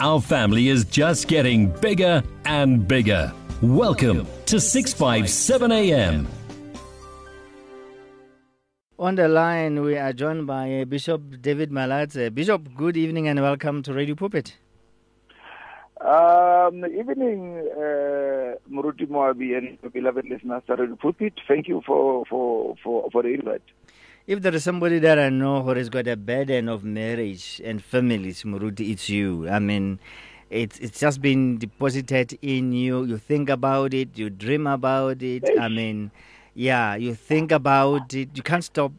Our 0.00 0.20
family 0.20 0.70
is 0.70 0.84
just 0.86 1.28
getting 1.28 1.68
bigger 1.68 2.20
and 2.46 2.88
bigger. 2.88 3.32
Welcome 3.62 4.26
to 4.46 4.58
657 4.58 5.70
AM. 5.70 6.26
On 8.98 9.14
the 9.14 9.28
line, 9.28 9.82
we 9.82 9.96
are 9.96 10.12
joined 10.12 10.48
by 10.48 10.80
uh, 10.80 10.84
Bishop 10.84 11.40
David 11.40 11.70
Malatse. 11.70 12.34
Bishop, 12.34 12.74
good 12.74 12.96
evening 12.96 13.28
and 13.28 13.40
welcome 13.40 13.84
to 13.84 13.92
Radio 13.94 14.16
Pulpit. 14.16 14.56
Um, 16.00 16.84
evening, 16.86 17.58
uh, 17.76 18.58
Muruti 18.68 19.06
Moabi 19.06 19.56
and 19.56 19.92
beloved 19.92 20.28
listeners 20.28 20.64
to 20.66 20.74
Radio 20.74 20.96
Pulpit. 20.96 21.34
Thank 21.46 21.68
you 21.68 21.82
for, 21.86 22.24
for, 22.26 22.74
for, 22.82 23.08
for 23.12 23.22
the 23.22 23.28
invite. 23.28 23.62
If 24.26 24.40
there 24.40 24.54
is 24.54 24.64
somebody 24.64 24.98
that 25.00 25.18
I 25.18 25.28
know 25.28 25.62
who 25.62 25.70
has 25.70 25.88
got 25.90 26.06
a 26.06 26.16
burden 26.16 26.68
of 26.68 26.82
marriage 26.84 27.60
and 27.64 27.82
families, 27.82 28.42
Muruti, 28.42 28.90
it's 28.90 29.08
you. 29.10 29.48
I 29.48 29.58
mean, 29.58 29.98
it's 30.48 30.78
it's 30.78 30.98
just 31.00 31.20
been 31.20 31.58
deposited 31.58 32.38
in 32.40 32.72
you. 32.72 33.04
You 33.04 33.18
think 33.18 33.50
about 33.50 33.92
it, 33.92 34.16
you 34.16 34.30
dream 34.30 34.66
about 34.66 35.22
it. 35.22 35.50
I 35.56 35.68
mean, 35.68 36.10
yeah, 36.54 36.94
you 36.94 37.14
think 37.14 37.52
about 37.52 38.14
it. 38.14 38.30
You 38.34 38.42
can't 38.42 38.64
stop 38.64 38.92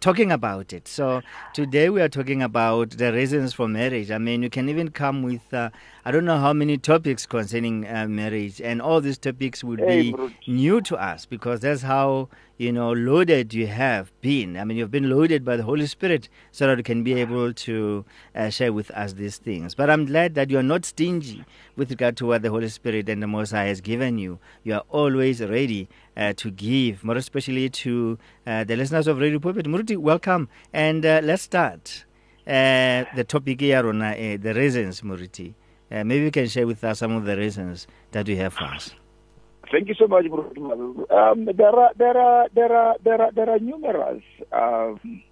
talking 0.00 0.30
about 0.30 0.72
it. 0.72 0.86
So 0.86 1.22
today 1.52 1.88
we 1.90 2.00
are 2.00 2.08
talking 2.08 2.40
about 2.40 2.90
the 2.90 3.12
reasons 3.12 3.52
for 3.54 3.66
marriage. 3.66 4.12
I 4.12 4.18
mean, 4.18 4.44
you 4.44 4.50
can 4.50 4.68
even 4.68 4.90
come 4.90 5.24
with 5.24 5.52
uh, 5.52 5.70
I 6.04 6.12
don't 6.12 6.24
know 6.24 6.38
how 6.38 6.52
many 6.52 6.78
topics 6.78 7.26
concerning 7.26 7.84
uh, 7.88 8.06
marriage, 8.08 8.60
and 8.60 8.80
all 8.80 9.00
these 9.00 9.18
topics 9.18 9.64
would 9.64 9.84
Hey, 9.84 10.02
be 10.02 10.12
Brut. 10.12 10.32
new 10.46 10.80
to 10.82 10.96
us 10.96 11.26
because 11.26 11.60
that's 11.60 11.82
how 11.82 12.28
you 12.58 12.72
know 12.72 12.92
loaded 12.92 13.54
you 13.54 13.68
have 13.68 14.12
been. 14.20 14.56
I 14.56 14.64
mean, 14.64 14.76
you've 14.76 14.90
been 14.90 15.08
loaded 15.08 15.44
by 15.44 15.56
the 15.56 15.62
Holy 15.62 15.86
Spirit 15.86 16.28
so 16.50 16.66
that 16.66 16.76
you 16.76 16.82
can 16.82 17.04
be 17.04 17.14
able 17.14 17.54
to 17.54 18.04
uh, 18.34 18.50
share 18.50 18.72
with 18.72 18.90
us 18.90 19.12
these 19.12 19.38
things. 19.38 19.76
But 19.76 19.88
I'm 19.88 20.04
glad 20.04 20.34
that 20.34 20.50
you 20.50 20.58
are 20.58 20.62
not 20.62 20.84
stingy 20.84 21.44
with 21.76 21.90
regard 21.90 22.16
to 22.18 22.26
what 22.26 22.42
the 22.42 22.50
Holy 22.50 22.68
Spirit 22.68 23.08
and 23.08 23.22
the 23.22 23.28
Most 23.28 23.52
High 23.52 23.66
has 23.66 23.80
given 23.80 24.18
you. 24.18 24.40
You 24.64 24.74
are 24.74 24.84
always 24.90 25.40
ready 25.40 25.88
uh, 26.16 26.32
to 26.36 26.50
give, 26.50 27.04
more 27.04 27.16
especially 27.16 27.70
to 27.70 28.18
uh, 28.44 28.64
the 28.64 28.76
listeners 28.76 29.06
of 29.06 29.18
Radio 29.18 29.38
Pulpit. 29.38 29.66
Muruti, 29.66 29.96
welcome, 29.96 30.48
and 30.72 31.06
uh, 31.06 31.20
let's 31.22 31.44
start. 31.44 32.04
Uh, 32.44 33.04
the 33.14 33.24
topic 33.26 33.60
here 33.60 33.88
on 33.88 34.02
uh, 34.02 34.36
the 34.40 34.52
reasons, 34.54 35.02
Muruti. 35.02 35.54
Maybe 35.90 36.24
you 36.24 36.30
can 36.30 36.48
share 36.48 36.66
with 36.66 36.84
us 36.84 36.98
some 36.98 37.12
of 37.12 37.24
the 37.24 37.36
reasons 37.36 37.86
that 38.10 38.28
you 38.28 38.36
have 38.36 38.52
for 38.52 38.64
us. 38.64 38.90
Thank 39.70 39.88
you 39.88 39.94
so 39.94 40.06
much, 40.06 40.24
Um, 41.10 41.44
there 41.44 41.76
are 41.76 41.92
there 41.94 42.16
are 42.16 42.48
there 42.54 42.72
are 42.72 42.96
there 43.04 43.20
are 43.20 43.32
there 43.32 43.50
are 43.50 43.58
numerous 43.58 44.22
um, 44.50 45.22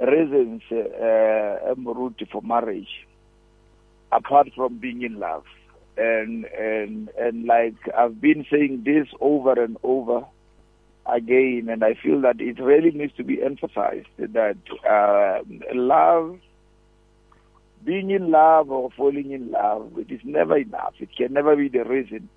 reasons, 0.00 0.62
uh, 0.72 1.74
Muruti, 1.76 2.26
for 2.30 2.40
marriage, 2.40 3.06
apart 4.10 4.48
from 4.56 4.78
being 4.78 5.02
in 5.02 5.18
love, 5.18 5.44
and 5.98 6.46
and 6.46 7.10
and 7.18 7.44
like 7.44 7.76
I've 7.96 8.18
been 8.18 8.46
saying 8.50 8.84
this 8.86 9.08
over 9.20 9.62
and 9.62 9.76
over 9.82 10.24
again, 11.04 11.68
and 11.70 11.84
I 11.84 11.94
feel 12.02 12.22
that 12.22 12.40
it 12.40 12.58
really 12.60 12.92
needs 12.92 13.14
to 13.16 13.24
be 13.24 13.42
emphasized 13.42 14.08
that 14.16 14.56
uh, 14.88 15.42
love 15.74 16.38
being 17.84 18.10
in 18.10 18.30
love 18.30 18.70
or 18.70 18.90
falling 18.96 19.32
in 19.32 19.50
love, 19.50 19.92
it 19.98 20.10
is 20.10 20.20
never 20.24 20.56
enough. 20.56 20.94
It 20.98 21.10
can 21.14 21.34
never 21.34 21.56
be 21.56 21.68
the 21.68 21.84
reason 21.84 22.28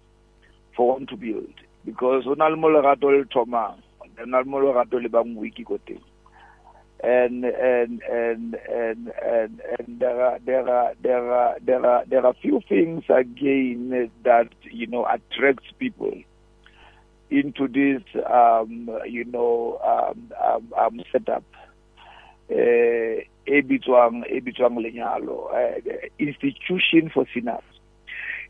for 0.75 0.93
one 0.93 1.05
to 1.07 1.17
build. 1.17 1.53
Because 1.85 2.23
o 2.27 2.33
na 2.33 2.47
le 2.47 2.55
mo 2.55 2.67
lerato 2.67 3.11
le 3.11 3.25
thomang, 3.25 3.77
o 4.01 4.25
na 4.25 4.39
le 4.39 4.45
mo 4.45 4.57
le 4.59 5.09
bang 5.09 5.35
wiki 5.35 5.63
ko 5.63 5.79
teng. 5.87 6.01
And 7.03 7.43
and 7.43 8.01
and 8.03 8.55
and 8.71 9.11
and 9.21 9.61
and 9.77 9.99
there 9.99 10.21
are 10.23 10.39
there 10.39 10.69
are 10.69 10.93
there 11.01 11.33
are 11.33 11.57
there 11.59 11.85
are 11.85 12.05
there 12.05 12.25
are 12.25 12.33
few 12.41 12.61
things 12.69 13.03
again 13.09 14.09
that 14.23 14.47
you 14.71 14.87
know 14.87 15.05
attracts 15.05 15.67
people 15.77 16.13
into 17.29 17.67
this 17.67 18.03
um 18.31 18.89
you 19.05 19.25
know 19.25 19.79
um 19.83 20.31
um, 20.41 20.73
um 20.77 21.01
setup 21.11 21.43
eh 22.49 23.25
e 23.45 23.61
bitswang 23.61 24.23
e 24.29 24.39
bitswang 24.39 24.77
lenyalo 24.77 25.49
eh, 25.51 26.09
institution 26.19 27.09
for 27.09 27.25
sinners 27.33 27.72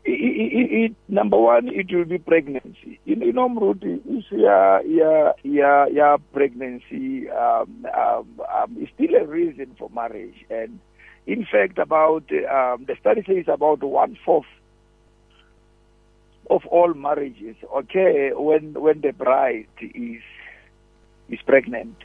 I- 0.06 0.10
I- 0.10 0.50
I- 0.60 0.84
I- 0.84 0.94
number 1.08 1.38
one 1.38 1.68
it 1.68 1.92
will 1.92 2.04
be 2.04 2.18
pregnancy. 2.18 2.98
You 3.04 3.16
you 3.16 3.32
know 3.32 3.48
Mruti, 3.48 4.00
if 4.04 4.30
your 4.30 5.88
your 5.88 6.18
pregnancy 6.32 7.30
um, 7.30 7.86
um, 7.96 8.26
um, 8.54 8.76
is 8.80 8.88
still 8.94 9.14
a 9.14 9.24
reason 9.24 9.74
for 9.78 9.88
marriage. 9.90 10.44
And 10.50 10.78
in 11.26 11.46
fact 11.46 11.78
about 11.78 12.24
um, 12.32 12.84
the 12.84 12.96
study 13.00 13.22
says 13.26 13.46
about 13.48 13.82
one 13.82 14.16
fourth 14.24 14.46
of 16.50 16.66
all 16.66 16.92
marriages 16.92 17.56
okay 17.74 18.30
when 18.34 18.74
when 18.74 19.00
the 19.00 19.12
bride 19.12 19.66
is 19.80 20.22
is 21.30 21.40
pregnant. 21.46 21.96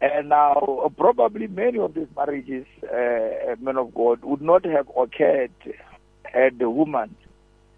And 0.00 0.30
now, 0.30 0.90
probably 0.98 1.46
many 1.46 1.78
of 1.78 1.94
these 1.94 2.08
marriages, 2.16 2.66
uh, 2.82 3.54
men 3.60 3.76
of 3.76 3.94
God, 3.94 4.24
would 4.24 4.42
not 4.42 4.64
have 4.64 4.88
occurred 4.96 5.52
had 6.32 6.58
the 6.58 6.70
woman 6.70 7.14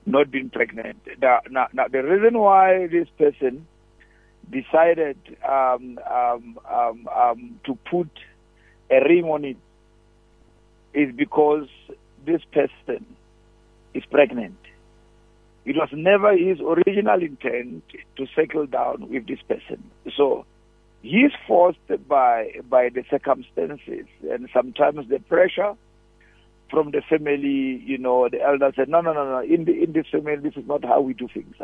not 0.06 0.30
been 0.30 0.50
pregnant. 0.50 0.98
Now, 1.20 1.40
now, 1.50 1.68
now 1.72 1.88
the 1.88 2.02
reason 2.02 2.38
why 2.38 2.86
this 2.86 3.08
person 3.18 3.66
decided 4.50 5.16
um, 5.48 5.98
um, 6.10 6.58
um, 6.70 7.08
um, 7.14 7.60
to 7.64 7.78
put 7.90 8.10
a 8.90 9.00
ring 9.08 9.24
on 9.24 9.44
it 9.44 9.56
is 10.92 11.14
because 11.14 11.68
this 12.26 12.42
person 12.52 13.04
is 13.94 14.04
pregnant. 14.10 14.58
It 15.64 15.76
was 15.76 15.88
never 15.92 16.36
his 16.36 16.60
original 16.60 17.22
intent 17.22 17.84
to 18.16 18.26
settle 18.36 18.66
down 18.66 19.08
with 19.08 19.26
this 19.26 19.40
person. 19.48 19.82
So, 20.14 20.44
he 21.00 21.18
is 21.18 21.32
forced 21.46 21.78
by 22.08 22.50
by 22.68 22.88
the 22.88 23.04
circumstances 23.10 24.06
and 24.30 24.48
sometimes 24.54 25.06
the 25.08 25.18
pressure 25.18 25.74
from 26.70 26.90
the 26.90 27.02
family 27.08 27.82
you 27.84 27.98
know 27.98 28.28
the 28.28 28.40
elders 28.40 28.74
said 28.76 28.88
no 28.88 29.00
no 29.00 29.12
no 29.12 29.24
no. 29.24 29.42
In 29.42 29.64
the 29.64 29.82
in 29.82 29.92
this 29.92 30.06
family 30.10 30.36
this 30.36 30.56
is 30.56 30.66
not 30.66 30.84
how 30.84 31.00
we 31.00 31.14
do 31.14 31.28
things. 31.32 31.54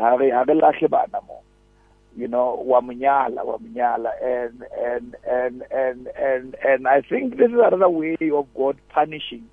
You 2.17 2.27
know 2.29 2.55
wa 2.65 2.81
munyala 2.81 3.45
wa 3.45 3.59
munyala 3.59 4.11
and 4.23 4.65
and 4.79 5.17
and 5.27 5.63
and 5.71 6.09
and 6.19 6.57
and 6.65 6.89
i 6.89 7.01
think 7.03 7.37
this 7.37 7.47
is 7.49 7.55
another 7.55 7.89
way 7.89 8.17
of 8.35 8.53
god 8.53 8.77
punishing 8.89 9.49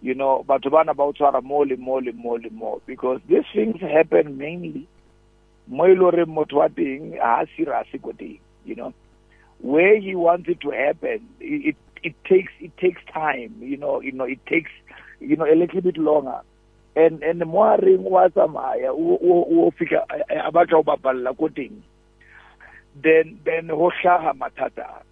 you 0.00 0.14
know 0.14 0.44
batho 0.48 0.70
bana 0.70 0.94
ba 0.94 1.02
o 1.02 1.12
tshwara 1.12 1.42
mo 1.42 1.58
le 1.64 1.76
mo 1.76 1.96
le 1.96 2.12
mo 2.50 2.80
because 2.86 3.20
these 3.28 3.42
things 3.52 3.80
happen 3.80 4.38
mainly 4.38 4.86
you 8.64 8.74
know. 8.76 8.94
Where 9.60 10.00
he 10.00 10.14
wants 10.14 10.48
it 10.48 10.60
to 10.60 10.70
happen 10.70 11.28
it, 11.40 11.74
it 11.74 11.76
it 12.02 12.14
takes 12.24 12.52
it 12.60 12.76
takes 12.78 13.00
time 13.12 13.54
you 13.60 13.76
know 13.76 14.00
you 14.00 14.12
know 14.12 14.24
it 14.24 14.44
takes 14.46 14.70
you 15.20 15.36
know 15.36 15.44
a 15.44 15.54
little 15.54 15.80
bit 15.80 15.96
longer. 15.96 16.40
And 16.96 17.22
and 17.22 17.38
mo 17.46 17.62
a 17.62 17.78
reng 17.78 18.02
wa 18.02 18.28
tsamaya 18.28 18.90
o 18.90 19.18
o 19.22 19.66
o 19.66 19.70
fika 19.78 20.04
a 20.10 20.50
batla 20.50 21.36
ko 21.36 21.48
teng 21.48 21.82
then 23.02 23.40
then 23.44 23.68
ho 23.68 23.90
hlaha 24.02 24.32
mathata. 24.34 25.02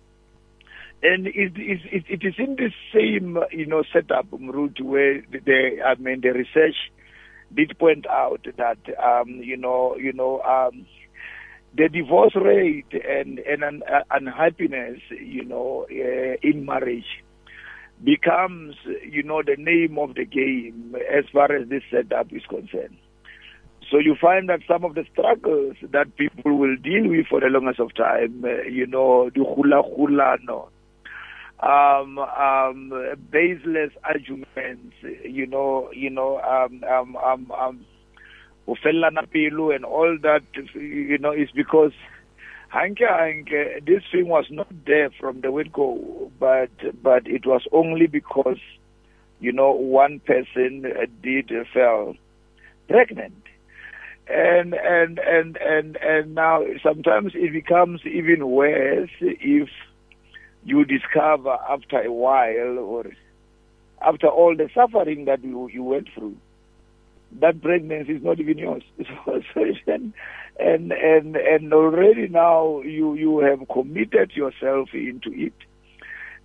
And 1.02 1.26
it 1.26 1.54
is 1.56 1.80
it, 1.92 2.04
it 2.08 2.26
is 2.26 2.34
in 2.38 2.56
the 2.56 2.70
same 2.92 3.38
you 3.53 3.66
know 3.66 3.84
setup 3.92 4.26
Mruti 4.30 4.82
where 4.82 5.22
the 5.30 5.82
I 5.84 5.94
mean 5.97 6.20
the 6.22 6.30
research 6.30 6.76
did 7.54 7.78
point 7.78 8.06
out 8.06 8.47
that 8.56 8.78
um 8.98 9.28
you 9.42 9.56
know 9.56 9.97
you 9.97 10.12
know 10.12 10.41
um 10.42 10.86
the 11.76 11.88
divorce 11.88 12.34
rate 12.34 12.92
and 12.92 13.38
and 13.41 13.62
un, 13.62 13.82
uh, 13.92 14.03
unhappiness 14.10 15.00
you 15.10 15.44
know 15.44 15.87
uh, 15.91 16.37
in 16.42 16.64
marriage 16.64 17.22
becomes 18.03 18.76
you 19.09 19.22
know 19.22 19.42
the 19.44 19.56
name 19.59 19.98
of 19.98 20.15
the 20.15 20.25
game 20.25 20.94
as 21.12 21.24
far 21.33 21.53
as 21.53 21.68
this 21.68 21.83
setup 21.91 22.33
is 22.33 22.42
concerned. 22.48 22.97
So 23.91 23.98
you 23.98 24.16
find 24.21 24.48
that 24.48 24.60
some 24.66 24.84
of 24.84 24.95
the 24.95 25.04
struggles 25.12 25.77
that 25.92 26.16
people 26.16 26.59
will 26.59 26.77
deal 26.77 27.09
with 27.09 27.27
for 27.28 27.41
the 27.41 27.47
longest 27.47 27.78
of 27.78 27.95
time 27.95 28.45
uh, 28.45 28.62
you 28.62 28.86
know 28.86 29.30
the 29.34 29.45
hula 29.45 29.83
hula 29.83 30.36
no 30.42 30.68
um 31.62 32.18
um 32.18 32.92
baseless 33.30 33.91
arguments 34.04 34.95
you 35.24 35.47
know 35.47 35.89
you 35.92 36.10
know 36.10 36.39
um 36.41 36.83
um 36.84 37.16
um, 37.16 37.51
um 37.53 37.86
ho 38.66 38.77
fellana 38.83 39.30
pelo 39.30 39.71
and 39.71 39.84
all 39.84 40.18
that 40.22 40.42
you 40.74 41.18
know 41.18 41.33
is 41.33 41.51
because 41.54 41.92
hanke 42.74 43.07
hanke 43.09 43.84
this 43.86 44.03
thing 44.13 44.28
was 44.28 44.47
not 44.51 44.68
there 44.84 45.10
from 45.21 45.41
the 45.41 45.51
word 45.51 45.72
go 45.72 46.30
but 46.39 46.71
but 47.03 47.27
it 47.27 47.47
was 47.47 47.63
only 47.72 48.07
because 48.07 48.59
you 49.41 49.53
know 49.53 49.72
one 49.72 50.21
person 50.21 50.84
did 51.22 51.51
fell 51.72 52.15
pregnant. 52.89 53.42
And 54.28 54.74
and 54.74 55.21
and 55.21 55.57
and 55.57 55.97
and 55.97 56.34
now 56.34 56.65
sometimes 56.83 57.33
it 57.34 57.53
becomes 57.53 58.01
even 58.04 58.48
worse 58.48 59.10
if 59.21 59.68
you 60.65 60.84
discover 60.84 61.57
after 61.68 62.01
a 62.01 62.13
while 62.13 62.78
or 62.78 63.04
after 64.03 64.27
all 64.27 64.57
the 64.57 64.68
suffering 64.74 65.27
that 65.27 65.45
you, 65.45 65.68
you 65.72 65.84
went 65.84 66.09
through, 66.13 66.36
that 67.41 67.61
pregnancy 67.61 68.13
is 68.13 68.23
not 68.23 68.41
even 68.41 68.59
yours. 68.59 68.83
And, 70.59 70.91
and 70.91 70.93
and 70.93 71.37
and 71.37 71.73
already 71.75 72.28
now 72.28 72.81
you 72.81 73.15
you 73.15 73.41
have 73.41 73.69
committed 73.69 74.33
yourself 74.34 74.89
into 74.95 75.31
it. 75.33 75.53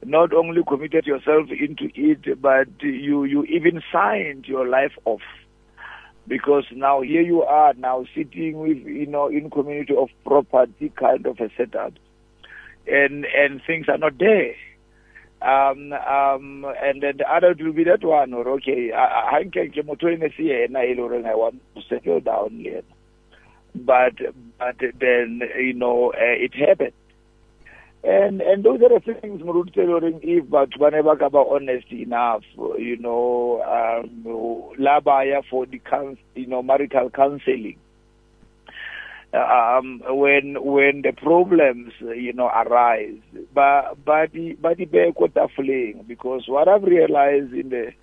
Not 0.03 0.33
only 0.33 0.61
committed 0.67 1.05
yourself 1.05 1.47
into 1.49 1.89
it, 1.95 2.41
but 2.41 2.67
you 2.81 3.23
you 3.23 3.43
even 3.45 3.81
signed 3.91 4.45
your 4.47 4.67
life 4.67 4.91
off 5.05 5.21
because 6.27 6.65
now 6.71 7.01
here 7.01 7.21
you 7.21 7.41
are 7.43 7.73
now 7.75 8.05
sitting 8.15 8.59
with 8.59 8.77
you 8.77 9.05
know 9.05 9.27
in 9.27 9.49
community 9.49 9.95
of 9.95 10.09
property 10.25 10.91
kind 10.95 11.25
of 11.25 11.39
a 11.39 11.49
setup 11.57 11.93
and 12.87 13.25
and 13.25 13.61
things 13.65 13.87
are 13.89 13.97
not 13.97 14.17
there 14.19 14.53
um 15.41 15.93
um 15.93 16.65
and 16.81 17.01
then 17.01 17.17
the 17.17 17.25
other 17.31 17.55
will 17.59 17.73
be 17.73 17.83
that 17.83 18.03
one 18.03 18.33
or 18.33 18.47
okay 18.47 18.91
I 18.93 19.43
can 19.51 19.71
ke 19.71 19.83
motho 19.85 20.11
ene 20.13 20.29
se 20.37 20.43
yena 20.43 20.83
e 20.85 20.93
le 20.95 21.27
I 21.27 21.35
want 21.35 21.61
to 21.75 21.81
settle 21.89 22.19
down 22.19 22.59
yet 22.59 22.85
but 23.73 24.13
but 24.59 24.75
then 24.99 25.41
you 25.57 25.73
know 25.73 26.11
uh, 26.11 26.35
it 26.45 26.53
happened. 26.53 26.93
And 28.03 28.41
and 28.41 28.63
those 28.63 28.81
are 28.81 28.99
the 28.99 29.13
things 29.13 29.41
Moruti 29.41 29.75
tailoring 29.75 30.19
if 30.23 30.49
but 30.49 30.69
whenever 30.77 31.15
ba 31.15 31.37
honest 31.37 31.91
enough 31.91 32.43
you 32.77 32.97
know 32.97 33.61
um 33.61 34.25
labaya 34.79 35.43
for 35.49 35.67
the 35.67 35.79
you 36.35 36.47
know 36.47 36.63
marital 36.63 37.11
counseling 37.11 37.77
Uh, 39.33 39.77
um, 39.77 40.01
when 40.07 40.57
when 40.61 41.03
the 41.03 41.13
problems 41.13 41.93
you 42.01 42.33
know 42.33 42.47
arise. 42.47 43.17
But 43.53 43.95
but 44.03 44.31
but 44.61 44.77
the 44.77 44.85
backwater 44.85 45.47
fleeing 45.55 46.03
because 46.05 46.43
what 46.47 46.67
I've 46.67 46.83
realized 46.83 47.53
in 47.53 47.69
the 47.69 47.93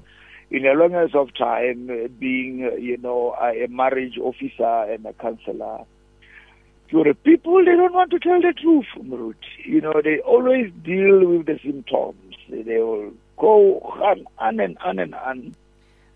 in 0.51 0.63
the 0.63 0.73
longest 0.73 1.15
of 1.15 1.29
time 1.37 1.91
uh, 1.91 2.09
being 2.19 2.71
uh, 2.73 2.77
you 2.77 2.97
know 2.97 3.37
a 3.41 3.67
marriage 3.69 4.17
officer 4.19 4.91
and 4.91 5.05
a 5.05 5.13
counselor 5.13 5.85
your 6.91 7.13
people 7.15 7.59
they 7.59 7.77
don't 7.77 7.93
want 7.93 8.11
to 8.11 8.19
tell 8.19 8.41
the 8.41 8.55
truth 8.55 8.87
Mrut. 8.99 9.35
you 9.65 9.81
know 9.81 10.01
they 10.03 10.21
always 10.21 10.73
deal 10.83 11.27
with 11.27 11.47
the 11.47 11.59
symptoms. 11.63 12.35
They 12.49 12.79
will 12.79 13.13
go 13.37 13.81
on 13.81 14.27
and 14.39 14.79
on 14.79 14.99
and 14.99 15.15
on 15.15 15.55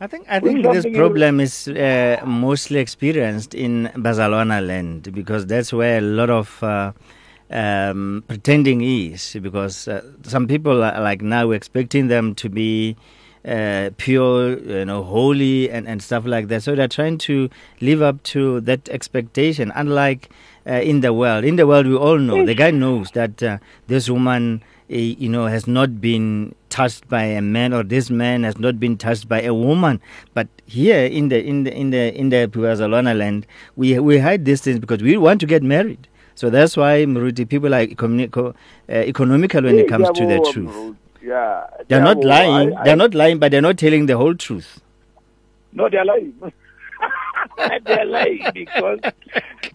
I 0.02 0.08
think 0.08 0.26
I 0.28 0.40
think 0.40 0.64
this 0.64 0.84
problem 0.96 1.38
is 1.38 1.69
uh, 1.69 2.20
mostly 2.26 2.81
experienced 2.81 3.54
in 3.54 3.88
Bazalwana 3.94 4.58
land 4.66 5.12
because 5.14 5.46
that's 5.46 5.72
where 5.72 5.99
a 5.99 6.00
lot 6.00 6.28
of 6.28 6.60
uh, 6.60 6.90
um, 7.52 8.25
pretending 8.26 8.81
is 8.81 9.37
because 9.40 9.87
uh, 9.87 10.02
some 10.25 10.49
people 10.49 10.82
are 10.82 11.00
like 11.00 11.22
now 11.22 11.52
expecting 11.52 12.08
them 12.08 12.34
to 12.34 12.49
be 12.49 12.96
uh, 13.44 13.90
pure, 13.96 14.58
you 14.58 14.84
know, 14.84 15.04
holy 15.04 15.70
and, 15.70 15.87
and 15.87 16.02
stuff 16.02 16.26
like 16.26 16.49
that. 16.49 16.64
So 16.64 16.75
they're 16.75 16.88
trying 16.88 17.19
to 17.19 17.49
live 17.81 18.02
up 18.02 18.25
to 18.34 18.60
that 18.62 18.88
expectation. 18.88 19.70
Unlike 19.76 20.31
uh, 20.66 20.72
in 20.72 21.02
the 21.02 21.12
world, 21.12 21.44
in 21.44 21.54
the 21.54 21.66
world 21.69 21.87
we 21.87 21.94
all 21.94 22.19
know 22.19 22.44
the 22.44 22.54
guy 22.56 22.72
knows 22.72 23.12
that 23.12 23.40
uh, 23.40 23.58
this 23.87 24.10
woman 24.10 24.64
you 25.00 25.28
know, 25.28 25.46
has 25.46 25.66
not 25.66 26.00
been 26.00 26.54
touched 26.68 27.08
by 27.08 27.22
a 27.24 27.42
man 27.42 27.72
or 27.72 27.82
this 27.82 28.10
man 28.10 28.44
has 28.44 28.58
not 28.58 28.80
been 28.80 28.96
touched 28.96 29.28
by 29.28 29.42
a 29.42 29.52
woman. 29.54 30.00
But 30.34 30.48
here 30.66 31.04
in 31.04 31.28
the 31.28 31.42
in 31.44 31.64
the 31.64 31.74
in 31.74 31.90
the 31.90 32.14
in 32.18 32.28
the 32.30 32.48
Puazalwana 32.48 33.16
land, 33.16 33.46
we 33.76 33.98
we 33.98 34.18
hide 34.18 34.44
these 34.44 34.60
things 34.60 34.78
because 34.78 35.02
we 35.02 35.16
want 35.16 35.40
to 35.40 35.46
get 35.46 35.62
married. 35.62 36.08
So 36.34 36.50
that's 36.50 36.76
why 36.76 37.04
Mruti 37.04 37.48
people 37.48 37.74
are 37.74 37.82
economical, 37.82 38.56
uh, 38.88 38.92
economical 38.92 39.62
when 39.62 39.78
it 39.78 39.88
comes 39.88 40.08
to 40.10 40.26
the 40.26 40.40
truth. 40.52 40.96
Yeah, 41.22 41.66
they're 41.88 42.00
not 42.02 42.24
lying. 42.24 42.74
They're 42.84 42.96
not 42.96 43.14
lying, 43.14 43.38
but 43.38 43.50
they're 43.52 43.60
not 43.60 43.78
telling 43.78 44.06
the 44.06 44.16
whole 44.16 44.34
truth. 44.34 44.80
No, 45.72 45.88
they're 45.88 46.04
lying. 46.04 46.34
they're 47.84 48.04
lying 48.04 48.46
because 48.52 49.00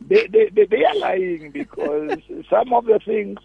they, 0.07 0.27
they, 0.27 0.49
they, 0.53 0.65
they, 0.65 0.85
are 0.85 0.97
lying 0.97 1.51
because 1.51 2.19
some 2.49 2.73
of 2.73 2.85
the 2.85 2.99
things, 3.05 3.37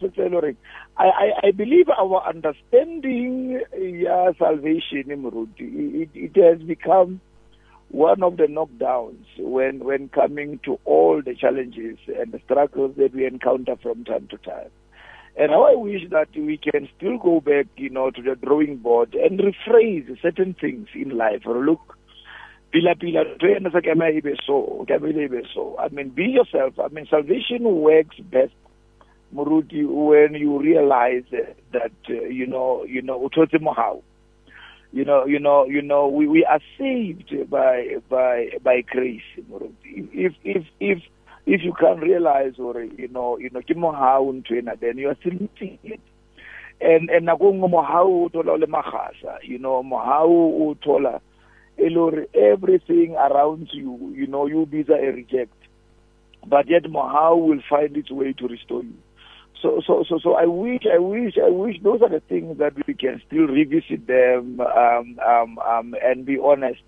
I, 0.97 1.05
I, 1.05 1.33
I 1.45 1.51
believe 1.51 1.89
our 1.89 2.27
understanding 2.27 3.61
yeah, 3.77 4.31
salvation 4.39 5.05
it, 5.59 6.11
it 6.15 6.37
has 6.37 6.63
become 6.67 7.21
one 7.89 8.23
of 8.23 8.39
the 8.39 8.45
knockdowns 8.45 9.25
when, 9.39 9.81
when 9.81 10.09
coming 10.09 10.59
to 10.65 10.79
all 10.85 11.21
the 11.23 11.35
challenges 11.35 11.99
and 12.19 12.33
the 12.33 12.41
struggles 12.45 12.97
that 12.97 13.15
we 13.15 13.27
encounter 13.27 13.77
from 13.83 14.05
time 14.05 14.27
to 14.31 14.39
time. 14.39 14.71
And 15.37 15.51
how 15.51 15.65
I 15.65 15.75
wish 15.75 16.03
that 16.11 16.29
we 16.35 16.59
can 16.59 16.89
still 16.97 17.19
go 17.19 17.41
back, 17.41 17.67
you 17.77 17.91
know, 17.91 18.11
to 18.11 18.23
the 18.23 18.35
drawing 18.35 18.79
board 18.79 19.15
and 19.15 19.41
rephrase 19.41 20.21
certain 20.21 20.55
things 20.59 20.89
in 20.95 21.17
life. 21.17 21.43
Or 21.47 21.65
look, 21.65 21.97
pila 22.73 22.95
pila 22.95 23.25
so 24.47 24.87
so. 25.55 25.77
I 25.79 25.89
mean 25.89 26.09
be 26.09 26.25
yourself. 26.25 26.79
I 26.79 26.89
mean 26.89 27.07
salvation 27.11 27.65
works 27.65 28.17
best 28.31 28.53
muruti 29.35 29.87
when 29.87 30.35
you 30.35 30.59
realize 30.59 31.25
that 31.73 31.93
uh, 32.09 32.13
you 32.13 32.47
know 32.47 32.85
you 32.85 33.03
know 33.03 33.21
utotse 33.21 33.59
mohau 33.61 34.03
you 34.93 35.05
know 35.05 35.25
you 35.27 35.39
know 35.39 35.65
you 35.65 35.83
know 35.83 36.09
we, 36.09 36.27
we 36.27 36.45
are 36.45 36.61
saved 36.79 37.33
by 37.51 37.97
by 38.09 38.49
by 38.63 38.81
grace 38.81 39.23
muruti. 39.51 40.09
If 40.13 40.33
if 40.45 40.65
if 40.81 40.99
if 41.47 41.63
you 41.63 41.73
can 41.73 42.01
realize 42.01 42.55
or 42.59 42.83
you 42.83 43.09
know 43.09 43.37
you 43.39 43.51
know 43.51 43.61
ke 43.61 43.75
mohau 43.77 44.33
ntwena 44.33 44.79
then 44.81 44.99
you 44.99 45.09
are 45.09 45.17
still 45.21 45.33
missing 45.33 45.79
it 45.85 46.01
and 46.81 47.11
and 47.11 47.27
nako 47.27 47.53
nngwe 47.53 47.69
mohau 47.69 48.25
o 48.25 48.29
thola 48.29 48.57
le 48.59 48.67
magasa 48.67 49.39
you 49.43 49.59
know 49.59 49.83
mohau 49.83 50.31
o 50.63 50.75
thola 50.75 51.21
Elor, 51.79 52.27
everything 52.35 53.15
around 53.17 53.69
you, 53.73 54.13
you 54.15 54.27
know, 54.27 54.47
you 54.47 54.67
be 54.67 54.81
a 54.81 55.13
reject. 55.13 55.55
But 56.47 56.69
yet 56.69 56.85
Mahau 56.85 57.47
will 57.47 57.63
find 57.69 57.97
its 57.97 58.11
way 58.11 58.33
to 58.35 58.49
restore 58.49 58.83
you. 58.83 58.95
So, 59.61 59.81
so, 59.87 60.05
so, 60.09 60.19
so 60.19 60.35
I 60.35 60.45
wish, 60.47 60.83
I 60.93 60.99
wish, 60.99 61.35
I 61.39 61.49
wish 61.49 61.77
those 61.83 62.03
are 62.03 62.09
the 62.09 62.21
things 62.21 62.59
that 62.59 62.75
we 62.87 62.95
can 62.95 63.23
still 63.27 63.47
revisit 63.47 64.07
them 64.09 64.61
um, 64.61 65.19
um, 65.25 65.59
um, 65.59 65.95
and 66.03 66.27
be 66.27 66.37
honest 66.43 66.83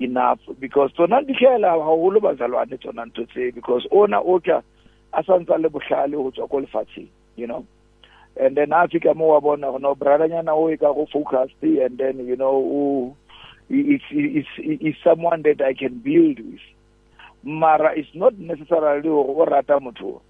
enough 0.00 0.38
because 0.60 0.90
tsona 0.92 1.22
dikela 1.22 1.70
haholo 1.70 2.20
bazalwane 2.20 2.78
tsona 2.78 3.04
ntho 3.06 3.26
tse 3.26 3.50
because 3.50 3.88
ona 3.90 4.20
o 4.20 4.38
tla 4.38 4.62
a 5.12 5.22
santse 5.22 5.56
le 5.58 5.68
bohlale 5.68 7.08
you 7.36 7.46
know 7.46 7.66
and 8.38 8.56
then 8.56 8.72
a 8.72 8.86
fika 8.88 9.14
mo 9.14 9.28
wa 9.28 9.40
bona 9.40 9.78
no 9.78 9.94
brothernyana 9.94 10.52
o 10.52 10.68
e 10.70 10.76
ka 10.76 10.92
go 10.92 11.06
focused 11.10 11.62
and 11.62 11.98
then 11.98 12.26
you 12.26 12.36
know 12.36 13.16
is, 13.68 14.00
is, 14.10 14.46
is 14.58 14.94
someone 15.02 15.42
that 15.42 15.60
I 15.60 15.74
can 15.74 15.98
build 15.98 16.38
with. 16.40 16.60
Mara 17.42 17.98
is 17.98 18.06
not 18.14 18.38
necessarily 18.38 19.08
rata 19.08 19.78
motho. 19.80 20.20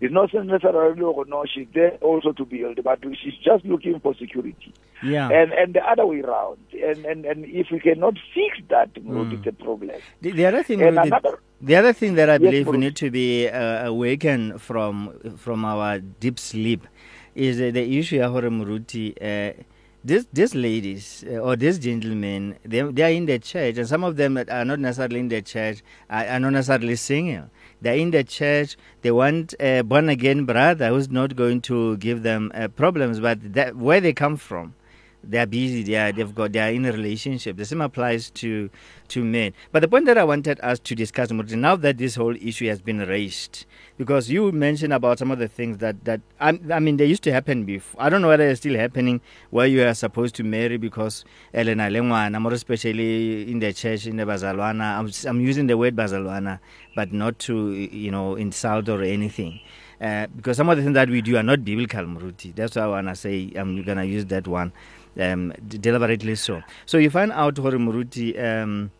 It's 0.00 0.12
not 0.14 0.32
necessarily 0.32 0.98
no, 0.98 1.44
she's 1.52 1.66
there 1.74 1.92
also 2.00 2.32
to 2.32 2.44
build, 2.46 2.82
but 2.82 3.00
she's 3.22 3.34
just 3.44 3.66
looking 3.66 4.00
for 4.00 4.14
security. 4.14 4.72
Yeah. 5.02 5.28
And 5.28 5.52
and 5.52 5.74
the 5.74 5.80
other 5.80 6.06
way 6.06 6.20
around. 6.20 6.58
And 6.72 7.04
and, 7.04 7.26
and 7.26 7.44
if 7.44 7.66
we 7.70 7.80
cannot 7.80 8.14
fix 8.34 8.58
that, 8.70 8.94
mm. 8.94 9.32
it's 9.32 9.46
a 9.46 9.52
problem. 9.52 9.90
The, 10.22 10.32
the 10.32 10.46
other 10.46 10.62
thing 10.62 10.82
another, 10.82 11.38
the 11.60 11.76
other 11.76 11.92
thing 11.92 12.14
that 12.14 12.30
I 12.30 12.38
believe 12.38 12.66
yes, 12.66 12.72
we 12.72 12.78
need 12.78 12.96
to 12.96 13.10
be 13.10 13.48
uh, 13.48 13.88
awakened 13.88 14.62
from 14.62 15.18
from 15.36 15.66
our 15.66 15.98
deep 15.98 16.38
sleep 16.38 16.86
is 17.34 17.60
uh, 17.60 17.70
the 17.70 17.98
issue 17.98 18.22
of 18.22 18.32
Muruti. 18.32 19.12
Uh, 19.20 19.52
these 20.02 20.26
these 20.32 20.54
ladies 20.54 21.24
uh, 21.28 21.36
or 21.38 21.56
these 21.56 21.78
gentlemen 21.78 22.56
they, 22.64 22.80
they 22.80 23.02
are 23.02 23.10
in 23.10 23.26
the 23.26 23.38
church 23.38 23.76
and 23.76 23.86
some 23.86 24.02
of 24.02 24.16
them 24.16 24.38
are 24.38 24.64
not 24.64 24.78
necessarily 24.78 25.20
in 25.20 25.28
the 25.28 25.42
church 25.42 25.82
are, 26.08 26.24
are 26.24 26.40
not 26.40 26.50
necessarily 26.50 26.96
single. 26.96 27.50
They're 27.82 27.96
in 27.96 28.10
the 28.10 28.24
church 28.24 28.76
they 29.02 29.10
want 29.10 29.54
a 29.60 29.82
born 29.82 30.08
again 30.08 30.46
brother 30.46 30.88
who's 30.88 31.10
not 31.10 31.36
going 31.36 31.60
to 31.62 31.96
give 31.98 32.22
them 32.22 32.50
uh, 32.54 32.68
problems 32.68 33.20
but 33.20 33.52
that, 33.54 33.76
where 33.76 34.00
they 34.00 34.12
come 34.12 34.36
from 34.36 34.74
they're 35.22 35.46
busy 35.46 35.82
they 35.82 35.96
are, 35.96 36.12
they've 36.12 36.34
got 36.34 36.52
they 36.52 36.60
are 36.60 36.70
in 36.70 36.84
a 36.84 36.92
relationship. 36.92 37.56
The 37.56 37.64
same 37.64 37.80
applies 37.80 38.30
to 38.30 38.70
to 39.08 39.24
men. 39.24 39.52
But 39.72 39.80
the 39.80 39.88
point 39.88 40.06
that 40.06 40.16
i 40.18 40.24
wanted 40.24 40.60
us 40.62 40.78
to 40.78 40.94
discuss 40.94 41.30
now 41.30 41.76
that 41.76 41.98
this 41.98 42.14
whole 42.14 42.36
issue 42.36 42.68
has 42.68 42.80
been 42.80 42.98
raised 43.00 43.66
because 43.98 44.30
you 44.30 44.52
mentioned 44.52 44.92
about 44.92 45.18
some 45.18 45.30
of 45.30 45.38
the 45.38 45.48
things 45.48 45.78
that 45.78 46.04
that 46.04 46.20
I, 46.40 46.58
I 46.72 46.78
mean 46.78 46.96
they 46.96 47.06
used 47.06 47.22
to 47.24 47.32
happen 47.32 47.64
before. 47.64 48.02
I 48.02 48.08
don't 48.08 48.22
know 48.22 48.28
whether 48.28 48.48
it's 48.48 48.60
still 48.60 48.76
happening 48.76 49.20
where 49.50 49.66
you 49.66 49.84
are 49.84 49.94
supposed 49.94 50.34
to 50.36 50.44
marry 50.44 50.76
because 50.76 51.24
elena 51.52 51.84
lengwana 51.84 52.40
more 52.40 52.52
especially 52.52 53.50
in 53.50 53.58
the 53.58 53.72
church 53.72 54.06
in 54.06 54.16
the 54.16 54.24
bazalwana. 54.24 54.98
I'm, 54.98 55.10
I'm 55.28 55.40
using 55.40 55.66
the 55.66 55.76
word 55.76 55.96
bazalwana 55.96 56.60
but 56.94 57.12
not 57.12 57.38
to 57.40 57.70
you 57.72 58.10
know 58.10 58.36
insult 58.36 58.88
or 58.88 59.02
anything 59.02 59.60
uh, 60.00 60.26
because 60.34 60.56
some 60.56 60.68
of 60.68 60.76
the 60.76 60.82
things 60.82 60.94
that 60.94 61.08
we 61.10 61.20
do 61.20 61.36
are 61.36 61.42
not 61.42 61.64
biblical, 61.64 62.04
Muruti. 62.04 62.54
That's 62.54 62.76
why 62.76 62.82
I 62.82 62.86
want 62.86 63.08
to 63.08 63.16
say 63.16 63.52
I'm 63.56 63.82
going 63.82 63.98
to 63.98 64.06
use 64.06 64.24
that 64.26 64.46
one 64.48 64.72
um, 65.18 65.52
deliberately 65.68 66.34
so. 66.36 66.62
So 66.86 66.98
you 66.98 67.10
find 67.10 67.32
out, 67.32 67.58
Hori 67.58 67.78
Muruti, 67.78 68.42
um, 68.42 68.90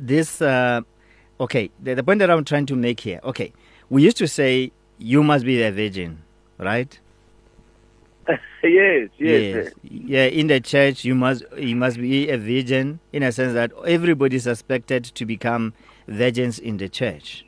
this, 0.00 0.42
uh, 0.42 0.82
okay, 1.40 1.70
the, 1.82 1.94
the 1.94 2.02
point 2.02 2.18
that 2.18 2.30
I'm 2.30 2.44
trying 2.44 2.66
to 2.66 2.76
make 2.76 3.00
here, 3.00 3.20
okay, 3.24 3.52
we 3.88 4.02
used 4.02 4.16
to 4.18 4.28
say 4.28 4.70
you 4.98 5.22
must 5.22 5.44
be 5.44 5.62
a 5.62 5.72
virgin, 5.72 6.22
right? 6.58 6.98
yes, 8.28 8.38
yes, 8.62 9.10
yes. 9.18 9.72
Yeah, 9.82 10.24
in 10.24 10.46
the 10.46 10.58
church 10.58 11.04
you 11.04 11.14
must 11.14 11.44
you 11.58 11.76
must 11.76 11.98
be 11.98 12.30
a 12.30 12.38
virgin 12.38 12.98
in 13.12 13.22
a 13.22 13.30
sense 13.30 13.52
that 13.52 13.70
everybody 13.86 14.36
is 14.36 14.44
suspected 14.44 15.04
to 15.04 15.26
become 15.26 15.74
virgins 16.08 16.58
in 16.58 16.78
the 16.78 16.88
church. 16.88 17.44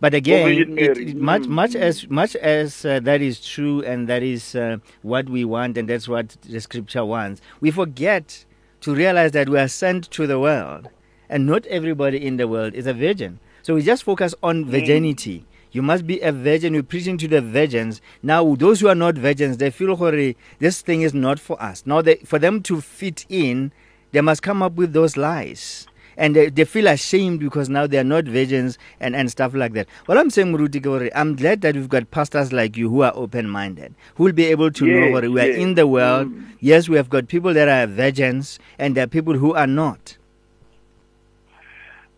But 0.00 0.14
again, 0.14 0.48
it, 0.78 0.96
it, 0.98 1.16
much 1.16 1.42
Mm. 1.42 1.48
much 1.48 1.74
as 1.74 2.08
much 2.08 2.36
as 2.36 2.84
uh, 2.84 3.00
that 3.00 3.20
is 3.20 3.40
true 3.44 3.82
and 3.82 4.08
that 4.08 4.22
is 4.22 4.54
uh, 4.54 4.76
what 5.02 5.28
we 5.28 5.44
want 5.44 5.76
and 5.76 5.88
that's 5.88 6.06
what 6.08 6.36
the 6.48 6.60
scripture 6.60 7.04
wants, 7.04 7.40
we 7.60 7.70
forget 7.72 8.44
to 8.80 8.94
realize 8.94 9.32
that 9.32 9.48
we 9.48 9.58
are 9.58 9.66
sent 9.68 10.08
to 10.12 10.26
the 10.28 10.38
world, 10.38 10.88
and 11.28 11.46
not 11.46 11.66
everybody 11.66 12.24
in 12.24 12.36
the 12.36 12.46
world 12.46 12.74
is 12.74 12.86
a 12.86 12.94
virgin. 12.94 13.40
So 13.62 13.74
we 13.74 13.82
just 13.82 14.04
focus 14.04 14.34
on 14.42 14.64
virginity. 14.66 15.44
You 15.72 15.82
must 15.82 16.06
be 16.06 16.20
a 16.20 16.30
virgin. 16.32 16.72
We're 16.74 16.82
preaching 16.84 17.18
to 17.18 17.28
the 17.28 17.40
virgins. 17.42 18.00
Now, 18.22 18.54
those 18.54 18.80
who 18.80 18.88
are 18.88 18.94
not 18.94 19.16
virgins, 19.16 19.58
they 19.58 19.70
feel 19.70 19.96
hore, 19.96 20.32
this 20.60 20.80
thing 20.80 21.02
is 21.02 21.12
not 21.12 21.38
for 21.38 21.60
us. 21.62 21.82
Now, 21.84 22.00
they, 22.00 22.16
for 22.24 22.38
them 22.38 22.62
to 22.62 22.80
fit 22.80 23.26
in, 23.28 23.72
they 24.12 24.22
must 24.22 24.42
come 24.42 24.62
up 24.62 24.74
with 24.74 24.94
those 24.94 25.16
lies. 25.18 25.86
And 26.18 26.36
they, 26.36 26.50
they 26.50 26.64
feel 26.66 26.88
ashamed 26.88 27.40
because 27.40 27.70
now 27.70 27.86
they 27.86 27.96
are 27.96 28.04
not 28.04 28.24
virgins 28.24 28.76
and, 29.00 29.16
and 29.16 29.30
stuff 29.30 29.54
like 29.54 29.72
that. 29.72 29.88
What 30.06 30.18
I'm 30.18 30.28
saying, 30.30 30.52
Muruti 30.52 30.82
Gore, 30.82 31.08
I'm 31.14 31.36
glad 31.36 31.62
that 31.62 31.76
we've 31.76 31.88
got 31.88 32.10
pastors 32.10 32.52
like 32.52 32.76
you 32.76 32.90
who 32.90 33.02
are 33.02 33.12
open 33.14 33.48
minded, 33.48 33.94
who 34.16 34.24
will 34.24 34.32
be 34.32 34.44
able 34.46 34.70
to 34.72 34.84
know 34.84 35.12
what 35.12 35.22
we 35.22 35.40
are 35.40 35.46
yes. 35.46 35.56
in 35.56 35.74
the 35.74 35.86
world. 35.86 36.28
Mm. 36.28 36.44
Yes, 36.60 36.88
we 36.88 36.96
have 36.96 37.08
got 37.08 37.28
people 37.28 37.54
that 37.54 37.68
are 37.68 37.86
virgins, 37.86 38.58
and 38.78 38.96
there 38.96 39.04
are 39.04 39.08
people 39.08 39.34
who 39.34 39.54
are 39.54 39.66
not. 39.68 40.18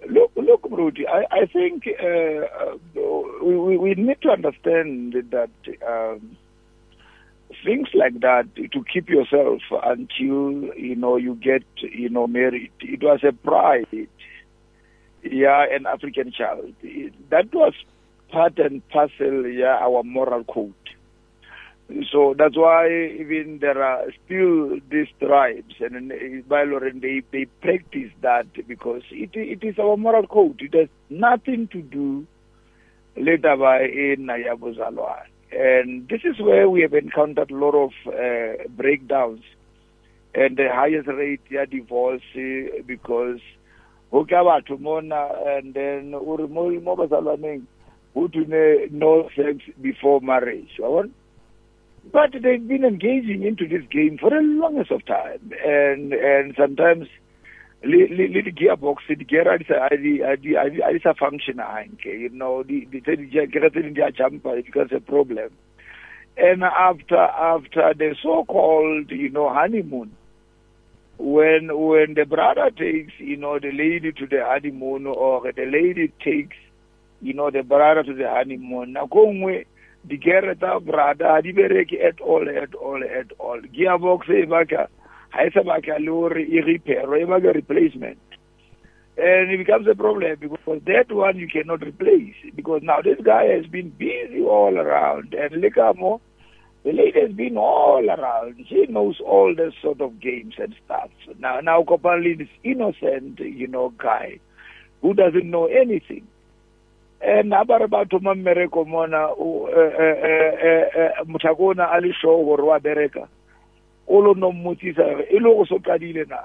Look, 0.09 0.33
look, 0.35 0.67
Rudy. 0.71 1.07
I, 1.07 1.27
I 1.31 1.47
think 1.47 1.87
uh, 1.87 2.07
uh, 2.07 2.77
we, 3.43 3.57
we 3.57 3.77
we 3.77 3.95
need 3.95 4.21
to 4.23 4.31
understand 4.31 5.13
that 5.31 5.51
um, 5.87 6.37
things 7.65 7.89
like 7.95 8.21
that 8.21 8.49
to 8.57 8.85
keep 8.93 9.09
yourself 9.09 9.61
until 9.85 10.75
you 10.77 10.97
know 10.97 11.17
you 11.17 11.35
get 11.37 11.63
you 11.81 12.09
know 12.09 12.27
married. 12.27 12.71
It 12.81 13.03
was 13.03 13.21
a 13.25 13.33
pride, 13.33 14.09
yeah, 15.23 15.67
an 15.71 15.87
African 15.87 16.33
child. 16.33 16.75
That 17.31 17.53
was 17.53 17.75
part 18.31 18.59
and 18.59 18.87
parcel, 18.89 19.47
yeah, 19.47 19.79
our 19.81 20.03
moral 20.03 20.45
code. 20.45 20.75
So 22.13 22.35
that's 22.39 22.57
why 22.57 22.87
even 22.89 23.59
there 23.61 23.83
are 23.83 24.05
still 24.25 24.79
these 24.91 25.09
tribes, 25.19 25.75
and 25.81 25.97
in 25.97 26.13
eh, 26.13 26.43
Bailoran 26.49 27.01
they 27.01 27.23
they 27.33 27.47
practice 27.61 28.13
that 28.23 28.47
because 28.69 29.03
it 29.11 29.31
it 29.35 29.65
is 29.65 29.79
our 29.79 29.97
moral 29.97 30.27
code. 30.27 30.61
It 30.61 30.75
has 30.75 30.89
nothing 31.09 31.67
to 31.69 31.83
do 31.83 32.27
later 33.17 33.57
by 33.57 33.83
eh, 33.83 34.15
in 34.15 34.27
Nayabuzalwa. 34.27 35.30
And 35.53 36.09
this 36.09 36.21
is 36.25 36.41
where 36.41 36.69
we 36.71 36.83
have 36.83 36.95
encountered 36.95 37.51
a 37.51 37.57
lot 37.57 37.75
of 37.75 37.91
uh, 38.07 38.69
breakdowns. 38.69 39.43
And 40.35 40.57
the 40.57 40.69
highest 40.73 41.09
rate 41.09 41.41
ya 41.51 41.65
divorce 41.65 42.23
eh, 42.37 42.83
because 42.87 43.41
ho 44.13 44.25
ka 44.25 44.45
batho 44.45 44.79
and 45.59 45.75
then 45.75 46.15
o 46.15 46.37
re 46.37 46.47
mo 46.47 46.71
mo 46.71 46.97
bazalwaneng 46.97 47.67
ho 48.15 48.29
tune 48.29 48.89
no 48.93 49.29
sex 49.35 49.59
before 49.81 50.21
marriage. 50.21 50.79
But 52.13 52.33
they've 52.33 52.67
been 52.67 52.85
engaging 52.85 53.43
into 53.43 53.67
this 53.67 53.87
game 53.91 54.19
for 54.19 54.31
the 54.31 54.41
longest 54.41 54.93
of 54.93 55.05
time. 55.05 55.53
And 55.67 56.13
and 56.13 56.55
sometimes 56.57 57.09
le 57.83 58.07
le 58.09 58.29
le 58.29 58.51
gearbox 58.53 59.09
di 59.09 59.25
gear 59.25 59.59
di 59.59 59.65
sa 59.65 59.89
di 59.89 60.21
di 60.43 60.53
di 60.53 61.01
sa 61.03 61.15
function 61.15 61.57
hanke 61.57 62.13
you 62.13 62.29
know 62.29 62.63
di 62.63 62.85
di 62.91 63.01
di 63.01 63.47
ke 63.47 63.71
tse 63.71 63.93
di 63.93 64.01
a 64.03 64.13
jumpa 64.13 64.59
it 64.59 64.93
a 64.93 65.01
problem. 65.01 65.51
And 66.37 66.63
after 66.63 67.17
after 67.17 67.95
the 67.97 68.15
so 68.23 68.45
called 68.45 69.11
you 69.11 69.31
know 69.31 69.49
honeymoon 69.49 70.13
when 71.17 71.69
when 71.73 72.15
the 72.15 72.25
brother 72.25 72.71
takes 72.71 73.13
you 73.19 73.37
know 73.37 73.59
the 73.59 73.73
lady 73.73 74.13
to 74.13 74.27
the 74.27 74.45
honeymoon 74.45 75.07
or 75.07 75.51
the 75.53 75.65
lady 75.65 76.13
takes 76.23 76.57
you 77.23 77.33
know 77.33 77.51
the 77.51 77.63
brother 77.63 78.03
to 78.03 78.15
the 78.15 78.29
honeymoon 78.29 78.93
nako 78.93 79.33
nngwe 79.33 79.67
digere 80.05 80.55
tsa 80.55 80.81
brother 80.81 81.27
ha 81.29 81.41
di 81.41 81.53
bereke 81.53 81.97
at 82.01 82.21
all 82.21 82.49
at 82.49 82.75
all 82.75 83.03
at 83.05 83.33
all. 83.39 83.61
Gearbox 83.73 84.29
e 84.29 84.47
baka 84.47 84.89
ha 85.31 85.45
e 85.47 85.51
sa 85.51 85.63
baka 85.63 85.99
le 85.99 86.11
hore 86.11 86.43
e 86.43 86.61
repair 86.61 87.07
e 87.17 87.53
replacement 87.53 88.19
and 89.19 89.51
it 89.51 89.59
becomes 89.59 89.87
a 89.89 89.95
problem 89.95 90.37
because 90.41 90.81
that 90.87 91.11
one 91.13 91.37
you 91.37 91.49
cannot 91.49 91.83
replace 91.83 92.35
because 92.55 92.81
now 92.83 93.01
this 93.03 93.19
guy 93.25 93.45
has 93.47 93.67
been 93.67 93.91
busy 93.91 94.41
all 94.43 94.79
around 94.79 95.35
and 95.35 95.61
look 95.61 95.77
at 95.77 95.97
more 95.97 96.21
the 96.83 96.93
lady 96.93 97.21
has 97.21 97.33
been 97.33 97.59
all 97.59 98.09
around. 98.09 98.65
She 98.69 98.87
knows 98.89 99.21
all 99.21 99.55
this 99.55 99.75
sort 99.83 100.01
of 100.01 100.19
games 100.21 100.55
and 100.59 100.75
stuff. 100.85 101.11
Now, 101.39 101.61
now 101.61 101.83
Kopali 101.83 102.41
is 102.41 102.49
innocent, 102.65 103.39
you 103.39 103.67
know, 103.67 103.93
guy 103.99 104.39
who 105.03 105.13
doesn't 105.13 105.49
know 105.51 105.67
anything. 105.67 106.27
And 107.21 107.53
abare 107.53 107.87
batho 107.87 108.23
mo 108.23 108.35
mmereko 108.35 108.87
mona 108.87 109.29
o- 109.29 109.67
eh, 109.67 109.93
eh, 110.01 110.17
eh, 110.25 110.55
eh, 110.65 110.89
eh, 110.97 111.25
motho 111.27 111.51
ako 111.51 111.67
ona 111.77 111.91
a 111.93 112.01
le 112.01 112.15
sure 112.19 112.43
gore 112.45 112.65
wa 112.65 112.79
bereka 112.79 113.29
o 114.11 114.19
lo 114.21 114.35
no 114.35 114.53
mmotsisa 114.53 115.05
gore 115.05 115.27
e 115.31 115.39
le 115.39 115.55
go 115.55 115.65
so 115.65 115.79
qadile 115.79 116.27
na. 116.29 116.43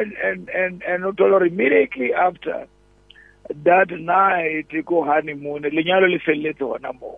And 0.00 0.12
and 0.24 0.48
and 0.48 0.82
and 0.82 1.04
o 1.04 1.12
thola 1.12 1.38
gore 1.38 1.46
immediately 1.46 2.12
after 2.14 2.66
that 3.64 3.90
night 3.90 4.72
ko 4.86 5.04
honeymoon 5.04 5.62
lenyalo 5.62 6.08
le 6.08 6.18
felletse 6.18 6.64
gona 6.64 6.92
moo. 7.00 7.16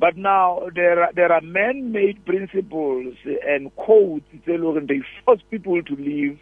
But 0.00 0.16
now 0.16 0.68
there 0.74 1.02
are, 1.02 1.12
there 1.12 1.32
are 1.32 1.40
man-made 1.40 2.24
principles 2.24 3.14
and 3.46 3.74
codes 3.76 4.24
gore 4.46 4.80
they 4.80 5.02
force 5.24 5.42
people 5.50 5.82
to 5.82 5.96
live 5.96 6.38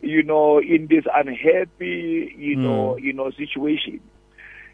you 0.00 0.22
know 0.22 0.58
in 0.58 0.86
this 0.88 1.04
unhappy 1.14 2.34
you 2.36 2.56
know 2.56 2.94
hmm. 2.94 3.04
you 3.04 3.12
know 3.12 3.30
situation 3.30 4.00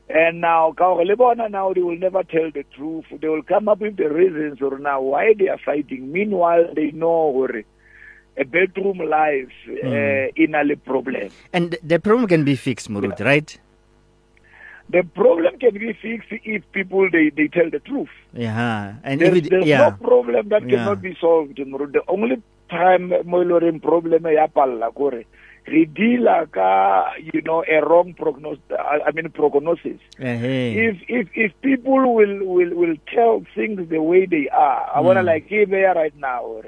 and 0.09 0.41
now 0.41 0.73
ka 0.73 0.95
gore 0.95 1.05
le 1.05 1.17
bona 1.17 1.49
now 1.49 1.73
they 1.73 1.81
will 1.83 1.99
never 1.99 2.23
tell 2.23 2.51
the 2.53 2.65
truth 2.77 3.05
they 3.21 3.29
will 3.29 3.43
come 3.43 3.69
up 3.69 3.81
with 3.81 3.97
the 3.97 4.09
reasons 4.09 4.61
or 4.61 4.79
now 4.79 5.01
why 5.01 5.33
they 5.39 5.49
are 5.49 5.59
fighting 5.65 6.13
meanwhile 6.13 6.65
they 6.75 6.91
know 6.93 7.33
gore 7.33 7.63
a 8.37 8.45
bedroom 8.45 8.99
life 8.99 9.53
uh, 9.71 10.27
in 10.37 10.55
a 10.55 10.77
problem 10.77 11.31
And 11.53 11.77
the 11.85 12.01
problem 12.01 12.27
can 12.27 12.43
be 12.45 12.57
fixed, 12.57 12.91
Murut, 12.91 13.21
right? 13.25 13.59
the 14.91 15.03
problem 15.15 15.57
can 15.59 15.73
be 15.75 15.93
fixed 15.95 16.29
if 16.45 16.63
people 16.73 17.09
they, 17.11 17.31
they 17.31 17.49
tell 17.49 17.71
the 17.71 17.79
truth 17.81 18.11
Yeah. 18.35 18.97
And 19.03 19.21
there's, 19.21 19.39
if 19.39 19.45
it, 19.47 19.51
there's 19.51 19.67
yeah. 19.67 19.79
no 19.79 19.91
problem 20.09 20.49
that 20.51 20.63
Yeah. 20.69 20.77
cannot 20.79 21.01
be 21.01 21.17
solved 21.21 21.59
Moro. 21.67 21.87
the 21.87 22.03
only 22.09 22.43
time 22.69 23.09
mo 23.25 23.41
e 23.41 23.45
le 23.45 23.55
goreng 23.61 23.81
problem 23.81 24.27
ya 24.27 24.47
palla 24.49 24.91
kore 24.93 25.25
re 25.67 25.87
deala 25.87 26.47
ka 26.53 26.69
you 27.33 27.41
know 27.43 27.65
a 27.67 27.81
wrong 27.81 28.13
prognosis 28.15 28.61
i 29.09 29.11
mean 29.17 29.31
prognosis. 29.31 29.97
Eh, 30.21 30.37
if 30.89 30.97
if 31.09 31.27
if 31.35 31.53
people 31.63 32.05
will 32.15 32.37
will 32.45 32.73
will 32.81 32.97
tell 33.15 33.43
things 33.55 33.89
the 33.89 34.01
way 34.03 34.27
they 34.27 34.49
are 34.53 34.85
i 34.95 35.01
want 35.01 35.17
to 35.17 35.23
Mm. 35.25 35.31
like 35.33 35.47
here 35.49 35.65
they 35.67 35.85
are 35.89 35.95
right 35.95 36.17
now 36.21 36.43
or 36.45 36.65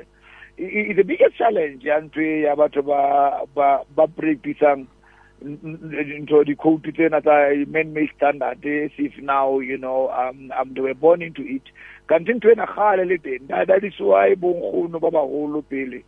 i- 0.59 0.73
i- 0.89 0.93
the 0.97 1.05
biggest 1.05 1.37
challenge 1.37 1.85
ya 1.85 2.01
ntho 2.01 2.21
e 2.25 2.43
ya 2.49 2.57
batho 2.57 2.81
ba 2.83 3.45
ba 3.55 3.85
ba 3.95 4.07
practicing 4.09 4.87
into 5.45 6.45
the 6.45 6.55
code 6.57 6.83
tsena 6.97 7.21
tsa 7.21 7.69
man 7.69 7.93
made 7.93 8.09
standard 8.17 8.65
as 8.65 8.91
if 8.97 9.13
now 9.21 9.59
you 9.61 9.77
know 9.77 10.09
um, 10.11 10.51
um 10.59 10.73
they 10.75 10.81
were 10.81 10.95
born 10.95 11.21
into 11.23 11.43
it. 11.45 11.63
Kanti 12.09 12.33
ntho 12.33 12.49
ena 12.53 12.67
gale 12.67 13.05
le 13.05 13.19
teng 13.19 13.47
that 13.49 13.69
that 13.69 13.85
is 13.85 13.99
why 14.01 14.35
bonkgono 14.35 15.01
ba 15.01 15.11
bagolo 15.11 15.61
pele 15.69 16.01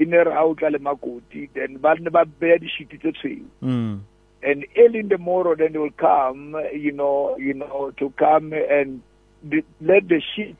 e 0.00 0.04
ne 0.04 0.24
re 0.24 0.32
ha 0.32 0.44
o 0.48 0.54
tla 0.54 0.70
le 0.72 0.78
makoti 0.78 1.48
then 1.54 1.78
ba 1.78 1.94
ne 2.00 2.10
ba 2.10 2.24
beya 2.24 2.58
dishiti 2.58 2.98
tse 2.98 3.12
tshweu 3.12 3.44
mm. 3.62 4.00
and 4.42 4.66
early 4.76 5.00
in 5.04 5.08
the 5.08 5.18
morning 5.18 5.56
then 5.60 5.72
they 5.72 5.78
will 5.78 5.98
come 6.00 6.56
you 6.72 6.92
know 6.92 7.36
you 7.38 7.54
know 7.54 7.90
to 8.00 8.10
come 8.16 8.52
and 8.78 9.00
let 9.80 10.08
the 10.08 10.20
sheep 10.34 10.56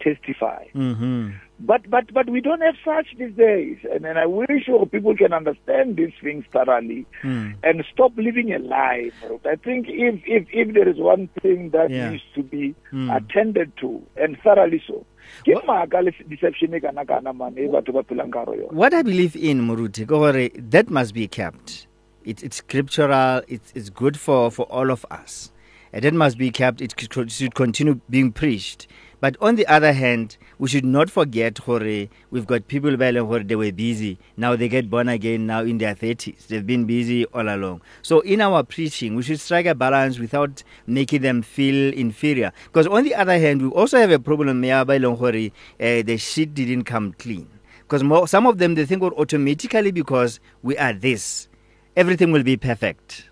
testify 0.00 0.64
hmm 0.72 1.30
but 1.60 1.82
but 1.90 2.12
but 2.14 2.28
we 2.30 2.40
don't 2.40 2.62
have 2.62 2.74
such 2.84 3.08
these 3.18 3.34
days 3.36 3.76
and, 3.92 4.06
and 4.06 4.18
i 4.18 4.24
wish 4.24 4.64
people 4.90 5.14
can 5.14 5.32
understand 5.32 5.96
these 5.96 6.12
things 6.22 6.44
thoroughly 6.52 7.04
Mm. 7.22 7.54
and 7.62 7.84
stop 7.92 8.12
living 8.16 8.52
a 8.54 8.58
lie 8.58 9.10
i 9.44 9.56
think 9.56 9.86
if 9.88 10.22
if 10.26 10.46
if 10.52 10.72
there 10.74 10.88
is 10.88 10.96
one 10.98 11.28
thing 11.42 11.68
that 11.70 11.90
Yeah. 11.90 12.10
needs 12.10 12.22
to 12.34 12.42
be 12.42 12.74
Mm. 12.92 13.14
attended 13.16 13.76
to 13.82 14.02
and 14.16 14.38
thoroughly 14.42 14.82
so 14.86 15.04
What- 15.46 15.66
maka 15.66 16.00
le 16.02 16.12
deception 16.28 16.80
kana 16.80 17.04
kana 17.04 17.32
man 17.34 17.54
batho 17.54 17.92
ba 17.92 18.02
phelang 18.02 18.32
ka 18.32 18.44
hare 18.46 18.56
ho 18.56 18.68
yona 18.68 18.72
What 18.72 18.94
I 18.94 19.02
believe 19.02 19.36
in, 19.36 19.60
Muruti, 19.68 20.06
gore, 20.06 20.48
that 20.76 20.90
must 20.90 21.12
be 21.14 21.28
kept. 21.28 21.86
It, 22.24 22.42
it's 22.42 22.56
scriptural, 22.56 23.42
it's, 23.48 23.72
it's 23.74 23.90
good 23.90 24.18
for, 24.18 24.50
for 24.50 24.64
all 24.66 24.90
of 24.90 25.04
us. 25.10 25.52
And 25.92 26.02
that 26.04 26.14
must 26.14 26.36
be 26.38 26.50
kept, 26.50 26.80
it 26.80 26.94
should 27.12 27.54
continue 27.54 28.00
being 28.08 28.32
preached. 28.32 28.86
But 29.20 29.36
on 29.40 29.56
the 29.56 29.66
other 29.66 29.92
hand, 29.92 30.38
we 30.58 30.68
should 30.68 30.84
not 30.84 31.10
forget 31.10 31.58
hore 31.58 32.08
we've 32.30 32.46
got 32.46 32.68
people 32.68 32.96
by 32.96 33.12
who 33.12 33.44
they 33.44 33.54
were 33.54 33.70
busy. 33.70 34.18
Now 34.36 34.56
they 34.56 34.68
get 34.68 34.88
born 34.88 35.08
again 35.08 35.46
now 35.46 35.60
in 35.60 35.76
their 35.76 35.94
30s. 35.94 36.46
They've 36.46 36.66
been 36.66 36.86
busy 36.86 37.26
all 37.26 37.48
along. 37.48 37.82
So 38.00 38.20
in 38.20 38.40
our 38.40 38.62
preaching, 38.62 39.16
we 39.16 39.22
should 39.22 39.38
strike 39.40 39.66
a 39.66 39.74
balance 39.74 40.18
without 40.18 40.62
making 40.86 41.20
them 41.20 41.42
feel 41.42 41.92
inferior. 41.92 42.52
Because 42.64 42.86
on 42.86 43.04
the 43.04 43.14
other 43.14 43.38
hand, 43.38 43.60
we 43.60 43.68
also 43.68 43.98
have 43.98 44.10
a 44.10 44.18
problem 44.18 44.64
uh, 44.64 46.02
the 46.02 46.16
shit 46.18 46.54
didn't 46.54 46.84
come 46.84 47.12
clean. 47.12 47.48
Because 47.80 48.30
some 48.30 48.46
of 48.46 48.58
them, 48.58 48.74
they 48.74 48.86
think 48.86 49.02
well, 49.02 49.12
automatically 49.18 49.90
because 49.90 50.40
we 50.62 50.78
are 50.78 50.92
this, 50.92 51.48
everything 51.96 52.32
will 52.32 52.44
be 52.44 52.56
perfect. 52.56 53.29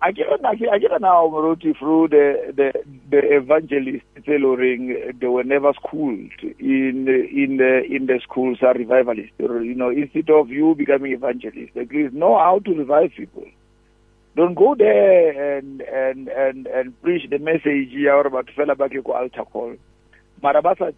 I 0.00 0.12
I 0.70 0.78
get 0.78 1.00
now 1.00 1.26
Moruti 1.26 1.76
through 1.76 2.08
the 2.08 2.52
the 2.54 2.72
the 3.10 3.18
evangelists 3.36 4.04
tailoring 4.24 5.12
they 5.20 5.26
were 5.26 5.42
never 5.42 5.72
schooled 5.74 6.30
in 6.40 7.08
in 7.08 7.56
the 7.56 7.82
in 7.84 8.06
the 8.06 8.20
schools 8.22 8.58
are 8.62 8.74
revivalists. 8.74 9.32
You 9.38 9.74
know, 9.74 9.90
instead 9.90 10.30
of 10.30 10.50
you 10.50 10.76
becoming 10.76 11.12
evangelist, 11.12 11.74
least 11.92 12.14
know 12.14 12.38
how 12.38 12.60
to 12.60 12.74
revive 12.74 13.10
people. 13.16 13.46
Don't 14.36 14.54
go 14.54 14.76
there 14.76 15.58
and 15.58 15.80
and 15.80 16.28
and 16.28 16.68
and 16.68 17.02
preach 17.02 17.28
the 17.28 17.40
message 17.40 17.92
about 18.24 18.50
fella 18.54 18.76
back 18.76 18.92
altar 19.04 19.44
call. 19.44 19.74
Marabasa 20.40 20.94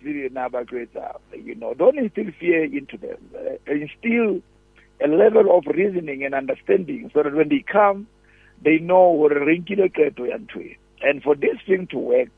you 1.33 1.55
know, 1.55 1.73
don't 1.73 1.97
instill 1.97 2.31
fear 2.39 2.65
into 2.65 2.99
them. 2.99 3.17
Uh, 3.35 3.73
instill 3.73 4.43
a 5.03 5.09
level 5.09 5.57
of 5.57 5.65
reasoning 5.75 6.23
and 6.23 6.35
understanding 6.35 7.11
so 7.15 7.23
that 7.23 7.35
when 7.35 7.49
they 7.49 7.65
come 7.67 8.07
they 8.63 8.79
know 8.79 9.11
what 9.11 9.33
renkile 9.33 9.89
qeto 9.89 10.27
ya 10.27 10.39
ntwe 10.39 10.77
and 11.03 11.23
for 11.23 11.35
this 11.37 11.59
thing 11.67 11.87
to 11.87 11.99
work 11.99 12.29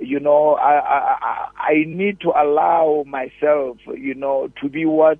you 0.00 0.20
know 0.20 0.54
I, 0.54 0.74
I 0.78 1.48
i 1.72 1.84
need 1.86 2.20
to 2.20 2.30
allow 2.30 3.04
myself 3.06 3.78
you 3.86 4.14
know 4.14 4.48
to 4.60 4.68
be 4.68 4.84
what 4.84 5.18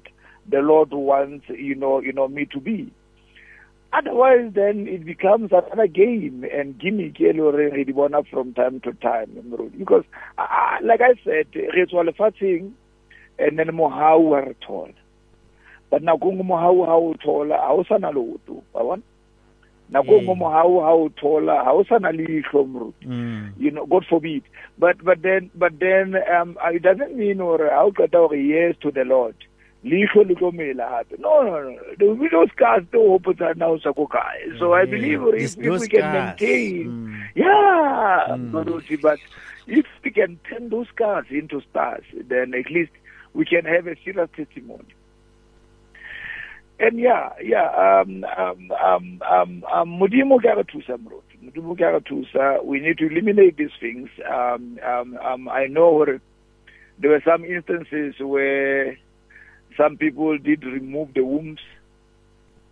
the 0.48 0.60
lord 0.60 0.90
wants 0.92 1.44
you 1.48 1.74
know 1.74 2.00
you 2.00 2.12
know 2.12 2.28
me 2.28 2.46
to 2.46 2.60
be. 2.60 2.92
Otherwise 3.92 4.52
then 4.54 4.86
it 4.86 5.04
becomes 5.04 5.50
another 5.50 5.86
game. 5.86 6.44
And 6.52 6.78
gimmick 6.78 7.20
e 7.20 7.32
le 7.32 7.92
gore 7.92 8.22
from 8.30 8.52
time 8.54 8.80
to 8.80 8.92
time 8.94 9.30
because 9.78 10.04
uh, 10.36 10.76
like 10.82 11.00
i 11.00 11.14
said 11.24 11.46
re 11.54 11.86
tswa 11.86 12.04
lefatsheng 12.08 12.72
and 13.38 13.58
then 13.58 13.68
mohau 13.68 14.20
wa 14.20 14.38
re 14.38 14.54
thola. 14.66 14.92
But 15.90 16.02
nako 16.02 16.32
ngwe 16.32 16.44
mohau 16.44 16.86
ha 16.86 16.94
o 16.96 17.14
thola 17.14 17.56
ha 17.56 17.72
o 17.72 17.84
sana 17.84 18.12
leoto 18.12 18.62
bona 18.72 19.02
nako 19.90 20.20
ngwe 20.22 20.34
mo 20.36 20.48
ha 20.50 20.62
o 20.64 20.80
ha 20.80 20.92
o 20.94 21.08
thola 21.08 21.64
ha 21.64 21.72
o 21.72 21.84
sana 21.84 22.12
Mm. 22.12 23.52
you 23.58 23.70
know 23.70 23.86
god 23.86 24.04
forbid. 24.08 24.42
But 24.78 25.02
but 25.04 25.22
then 25.22 25.50
but 25.54 25.78
then 25.80 26.14
um 26.32 26.56
it 26.72 26.82
doesn't 26.82 27.16
mean 27.16 27.40
or 27.40 27.60
o 27.72 27.90
qeta 27.92 28.18
hore 28.18 28.36
yes 28.36 28.76
to 28.82 28.90
the 28.90 29.04
lord. 29.04 29.34
Leihlo 29.84 30.26
le 30.28 30.34
tlo 30.34 30.52
mela 30.52 30.86
hape. 30.98 31.18
No 31.20 31.42
no 31.42 31.76
no 32.00 32.14
be 32.14 32.28
those 32.28 32.50
scars 32.56 32.84
tse 32.90 32.98
o 32.98 33.18
hopotsang 33.18 33.56
na 33.56 33.66
o 33.68 33.78
sa 33.78 33.92
ko 33.92 34.06
kae. 34.06 34.58
So 34.58 34.72
i 34.74 34.84
believe 34.84 35.22
or 35.22 35.34
if, 35.36 35.56
if 35.56 35.80
we 35.80 35.88
can 35.88 36.12
maintain. 36.12 36.86
Mm. 36.88 37.22
yeah 37.34 38.26
Mm. 38.36 38.52
but 39.02 39.18
if 39.66 39.86
we 40.04 40.10
can 40.10 40.38
turn 40.48 40.68
those 40.70 40.88
cars 40.96 41.26
into 41.30 41.60
stars 41.70 42.04
then 42.28 42.54
at 42.54 42.70
least 42.70 42.90
we 43.34 43.44
can 43.44 43.64
have 43.64 43.86
a 43.86 43.94
serious 44.04 44.28
testimony 44.36 44.84
and 46.80 46.98
yeah, 46.98 47.30
yeah, 47.42 47.68
um, 47.74 48.24
um, 48.24 48.70
um, 48.72 49.22
um, 49.28 49.64
um, 49.72 49.88
Modimo. 49.98 50.40
Modimo 50.40 51.78
ka 51.78 51.88
re 51.88 52.00
thusa. 52.00 52.64
We 52.64 52.80
need 52.80 52.98
to 52.98 53.06
eliminate 53.06 53.56
these 53.56 53.74
things. 53.80 54.08
Um, 54.28 54.78
um, 54.84 55.16
um, 55.18 55.48
I 55.48 55.66
know 55.66 56.04
there 56.98 57.10
were 57.10 57.22
some 57.24 57.44
instances 57.44 58.14
where 58.20 58.96
some 59.76 59.96
people 59.96 60.36
did 60.38 60.64
remove 60.64 61.14
the 61.14 61.22
wombs 61.24 61.60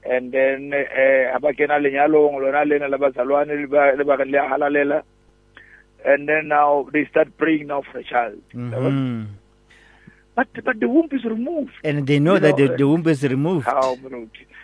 and 0.04 0.32
then 0.32 0.72
eh 0.74 1.30
ha 1.32 1.38
ba 1.38 1.52
kena 1.52 1.78
lenyalong 1.82 2.38
lona 2.42 2.64
lena 2.64 2.98
bazalwane 2.98 3.54
le 3.54 3.66
ba 3.66 4.24
le 4.24 4.38
halalela 4.38 5.02
and 6.04 6.28
then 6.28 6.48
now 6.48 6.86
they 6.92 7.04
start 7.06 7.28
praying 7.38 7.66
now 7.66 7.82
for 7.82 7.98
a 7.98 8.04
child 8.04 8.38
Mhm. 8.54 9.26
But 10.36 10.48
but 10.64 10.78
the 10.80 10.88
womb 10.88 11.08
is 11.12 11.24
removed 11.24 11.72
And 11.82 12.06
they 12.06 12.18
know 12.18 12.34
You 12.34 12.40
that 12.40 12.58
know, 12.58 12.66
the, 12.66 12.72
uh, 12.74 12.76
the 12.76 12.86
womb 12.88 13.08
is 13.08 13.22
removed. 13.22 13.66
how 13.66 13.96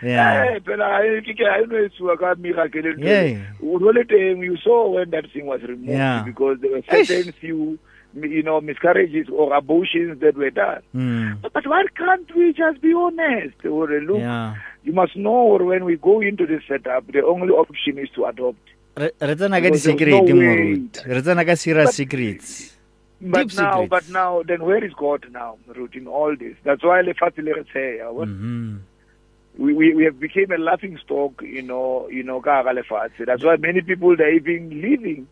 Yeah. 0.03 0.45
Eh, 0.53 0.59
phela 0.67 0.85
ha 0.93 0.99
ke 1.27 1.33
ke 1.39 1.45
ha 1.49 1.57
no 1.71 1.79
etsuwa 1.85 2.17
ka 2.19 2.35
miracle 2.37 2.93
Yeah. 2.97 3.41
you 3.61 4.57
saw 4.63 4.89
when 4.95 5.09
that 5.11 5.25
thing 5.33 5.45
was 5.47 5.61
removed 5.63 5.89
Yeah. 5.89 6.23
because 6.25 6.59
there 6.61 6.71
were 6.71 6.81
Eish. 6.81 7.07
certain 7.07 7.33
few 7.39 7.79
you 8.21 8.43
know 8.43 8.61
miscarriages 8.61 9.27
or 9.29 9.53
abortions 9.55 10.19
that 10.21 10.35
were 10.37 10.51
done 10.51 10.81
Mm. 10.95 11.41
but, 11.41 11.53
but 11.53 11.65
why 11.65 11.83
can't 11.97 12.29
we 12.35 12.53
just 12.53 12.79
be 12.81 12.93
honest 12.93 13.65
or 13.65 13.87
look 14.01 14.19
Yeah. 14.19 14.53
you 14.83 14.93
must 14.93 15.15
know 15.15 15.57
when 15.71 15.83
we 15.85 15.95
go 15.97 16.21
into 16.21 16.45
this 16.45 16.61
setup 16.67 17.07
the 17.11 17.23
only 17.25 17.49
option 17.49 17.97
is 17.97 18.09
to 18.15 18.25
adopt 18.25 18.59
Re 18.95 19.09
re 19.19 19.33
tsena 19.33 19.57
ka 19.57 19.61
Because 19.71 19.83
there's 19.83 19.97
di-secret 19.97 20.13
no 20.13 20.21
way 20.21 20.33
moruti 20.33 21.07
re 21.15 21.21
tsena 21.21 21.45
ka 21.45 21.55
serious 21.55 21.95
secrets 21.95 22.72
but 23.23 23.47
Deep 23.47 23.57
now 23.57 23.81
secrets. 23.81 23.89
but 23.89 24.09
now 24.13 24.43
then 24.43 24.63
where 24.63 24.83
is 24.83 24.93
god 24.93 25.25
now 25.31 25.57
root 25.75 25.95
in 25.95 26.07
all 26.07 26.35
this 26.35 26.55
that's 26.63 26.83
why 26.83 27.01
lefatshe 27.01 27.39
le 27.43 27.53
re 27.53 27.63
Mhm. 28.27 28.79
we, 29.57 29.73
we 29.73 29.93
we 29.93 30.03
have 30.05 30.19
became 30.19 30.51
a 30.51 30.57
laughing 30.57 30.97
stock, 30.97 31.41
you 31.43 31.61
know, 31.61 32.07
you 32.09 32.23
know, 32.23 32.41
ka 32.41 32.63
lefatshe. 32.63 33.25
That's 33.25 33.43
why 33.43 33.55
many 33.57 33.81
people 33.81 34.15
they're 34.17 34.33
even 34.33 34.69
leaving, 34.81 35.27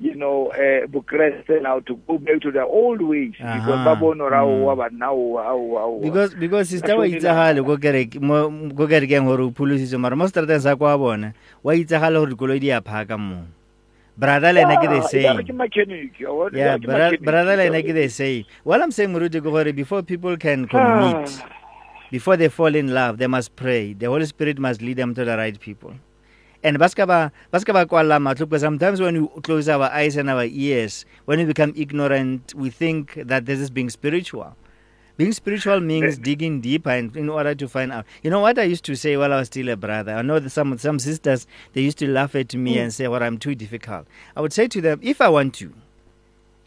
you 0.00 0.14
know, 0.14 0.48
uh, 0.56 0.86
Bucharest 0.86 1.44
now 1.60 1.80
to 1.80 1.96
go 2.08 2.16
back 2.16 2.40
to 2.40 2.50
their 2.50 2.64
old 2.64 3.02
ways 3.02 3.32
because 3.36 3.80
Aha. 3.80 3.84
ba 3.84 3.96
bona 4.00 4.24
hore 4.24 4.34
ha 4.34 4.42
Mm. 4.44 4.64
owa, 4.64 4.76
but 4.76 4.92
now 4.96 5.12
ha 5.12 5.52
owa, 5.52 5.76
ha 5.76 5.86
owa. 5.92 6.02
because 6.02 6.34
because 6.34 6.68
sister 6.70 6.96
wa 6.96 7.04
itsagale 7.06 7.60
ko 7.62 7.76
kereke 7.76 8.16
mo 8.18 8.48
ko 8.72 8.88
kerekeng 8.88 9.28
gore 9.28 9.44
o 9.44 9.50
pholositse 9.52 10.00
mara 10.00 10.16
mo 10.16 10.24
strateng 10.24 10.60
sa 10.64 10.72
kwa 10.74 10.96
bona 10.96 11.34
wa 11.62 11.76
itsagale 11.76 12.16
gore 12.16 12.32
dikoloi 12.32 12.60
di 12.60 12.70
a 12.72 12.80
phaka 12.80 13.18
brother 14.16 14.52
le 14.52 14.60
ena 14.62 14.76
ke 14.76 14.88
the 14.88 15.00
Yeah, 15.00 15.06
same 15.12 15.36
ekare 15.38 15.46
ke 15.46 15.54
mechanic, 15.54 16.20
ya 16.20 16.28
bona, 16.28 16.58
yeah 16.58 16.76
ke 16.78 16.86
bra- 16.86 16.98
mechanic. 17.10 17.22
brother 17.24 17.56
le 17.56 17.64
ena 17.70 17.82
ke 17.82 17.92
the 17.94 18.08
same 18.08 18.44
what 18.64 18.82
i'm 18.82 18.90
saying 18.90 19.10
moruti 19.14 19.40
ke 19.40 19.44
gore 19.44 19.72
before 19.72 20.02
people 20.02 20.36
can 20.36 20.66
commit 20.68 21.16
Ah. 21.40 21.56
before 22.10 22.36
they 22.36 22.48
fall 22.48 22.74
in 22.74 22.92
love 22.92 23.18
they 23.18 23.26
must 23.28 23.54
pray. 23.54 23.92
The 23.94 24.06
holy 24.06 24.26
spirit 24.26 24.58
must 24.58 24.82
lead 24.82 24.96
them 24.96 25.14
to 25.14 25.24
the 25.24 25.36
right 25.38 25.54
people. 25.60 25.94
And 26.64 26.76
baska 26.76 27.06
ba 27.06 27.30
baska 27.52 27.72
ba 27.72 27.86
kwala 27.86 28.18
matlo 28.18 28.48
because 28.50 28.62
sometimes 28.62 29.00
when 29.00 29.22
we 29.22 29.40
close 29.42 29.68
our 29.68 29.84
eyes 29.88 30.16
and 30.16 30.28
our 30.28 30.44
ears 30.44 31.06
when 31.24 31.38
we 31.38 31.44
become 31.46 31.72
ignorant 31.76 32.52
we 32.54 32.68
think 32.68 33.14
that 33.14 33.46
this 33.46 33.60
is 33.60 33.70
being 33.70 33.88
spiritual 33.88 34.56
being 35.20 35.32
spiritual 35.32 35.80
means 35.80 36.16
digging 36.16 36.62
deeper 36.62 36.88
and 36.88 37.14
in 37.14 37.28
order 37.28 37.54
to 37.54 37.68
find 37.68 37.92
out 37.92 38.06
you 38.22 38.30
know 38.30 38.40
what 38.40 38.58
i 38.58 38.62
used 38.62 38.86
to 38.86 38.94
say 38.94 39.18
while 39.18 39.30
i 39.34 39.36
was 39.36 39.48
still 39.48 39.68
a 39.68 39.76
brother 39.76 40.14
i 40.14 40.22
know 40.22 40.38
that 40.38 40.48
some 40.48 40.78
some 40.78 40.98
sisters 40.98 41.46
they 41.74 41.82
used 41.82 41.98
to 41.98 42.08
laugh 42.08 42.34
at 42.34 42.54
me 42.54 42.78
and 42.78 42.90
say 42.94 43.06
well 43.06 43.22
i'm 43.22 43.36
too 43.36 43.54
difficult 43.54 44.06
i 44.34 44.40
would 44.40 44.50
say 44.50 44.66
to 44.66 44.80
them 44.80 44.98
if 45.02 45.20
i 45.20 45.28
want 45.28 45.52
to 45.52 45.74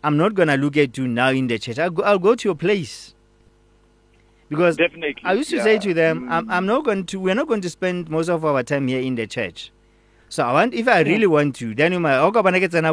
i'm 0.04 0.18
not 0.18 0.36
going 0.36 0.48
to 0.50 0.56
look 0.56 0.78
at 0.78 0.96
you 1.00 1.08
now 1.08 1.30
in 1.30 1.48
the 1.48 1.58
church 1.58 1.80
i'll 1.80 1.90
go, 1.90 2.04
I'll 2.04 2.20
go 2.20 2.36
to 2.36 2.48
your 2.48 2.56
place 2.56 3.16
because 4.50 4.78
Definitely. 4.78 5.24
I 5.24 5.34
used 5.34 5.50
to 5.50 5.56
yeah. 5.56 5.64
say 5.64 5.80
to 5.80 5.94
them, 5.96 6.28
I'm, 6.30 6.46
Mm. 6.46 6.52
I'm 6.52 6.66
not 6.68 6.84
going 6.84 7.06
to, 7.08 7.20
we're 7.20 7.34
not 7.34 7.48
going 7.48 7.62
to 7.62 7.72
spend 7.72 8.12
most 8.12 8.30
of 8.30 8.46
our 8.46 8.62
time 8.62 8.88
here 8.88 9.00
in 9.02 9.16
the 9.16 9.26
church. 9.26 9.72
So 10.30 10.44
I 10.44 10.54
want, 10.54 10.76
if 10.76 10.88
I 10.88 11.00
really 11.00 11.26
want 11.26 11.56
to, 11.56 11.74
then 11.74 11.92
you 11.94 12.00
must, 12.00 12.20
okay, 12.20 12.42
but 12.44 12.54
I 12.54 12.60
get 12.60 12.70
then 12.72 12.86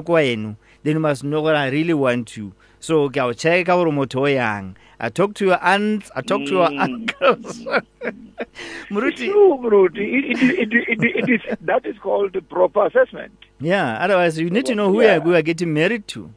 you 0.85 1.01
must 1.01 1.25
know 1.25 1.42
what 1.42 1.57
I 1.57 1.68
really 1.68 1.92
want 1.92 2.29
to. 2.29 2.55
So 2.81 3.11
I'll 3.16 3.35
check 3.35 3.69
out 3.69 3.87
motho. 3.88 4.75
I 5.03 5.09
talk 5.09 5.35
to 5.37 5.47
your 5.47 5.62
aunts, 5.64 6.11
I 6.14 6.21
talk 6.23 6.45
to 6.47 6.51
your 6.53 6.69
Mm. 6.69 6.81
uncles. 6.81 7.66
It's 8.40 8.90
Muruti, 8.90 9.27
true, 9.27 9.59
Muruti. 9.62 9.99
It, 9.99 10.43
it, 10.43 10.73
it, 10.73 10.99
it, 11.03 11.31
is, 11.31 11.57
that 11.61 11.85
is 11.87 11.97
called 11.99 12.37
proper 12.49 12.87
assessment. 12.87 13.33
yeah, 13.61 13.99
otherwise 14.01 14.38
you 14.38 14.51
need 14.51 14.66
to 14.66 14.75
know 14.75 14.90
who 14.93 15.03
Yeah. 15.03 15.23
you 15.25 15.35
are 15.35 15.43
getting 15.43 15.73
married 15.75 16.07
to. 16.09 16.31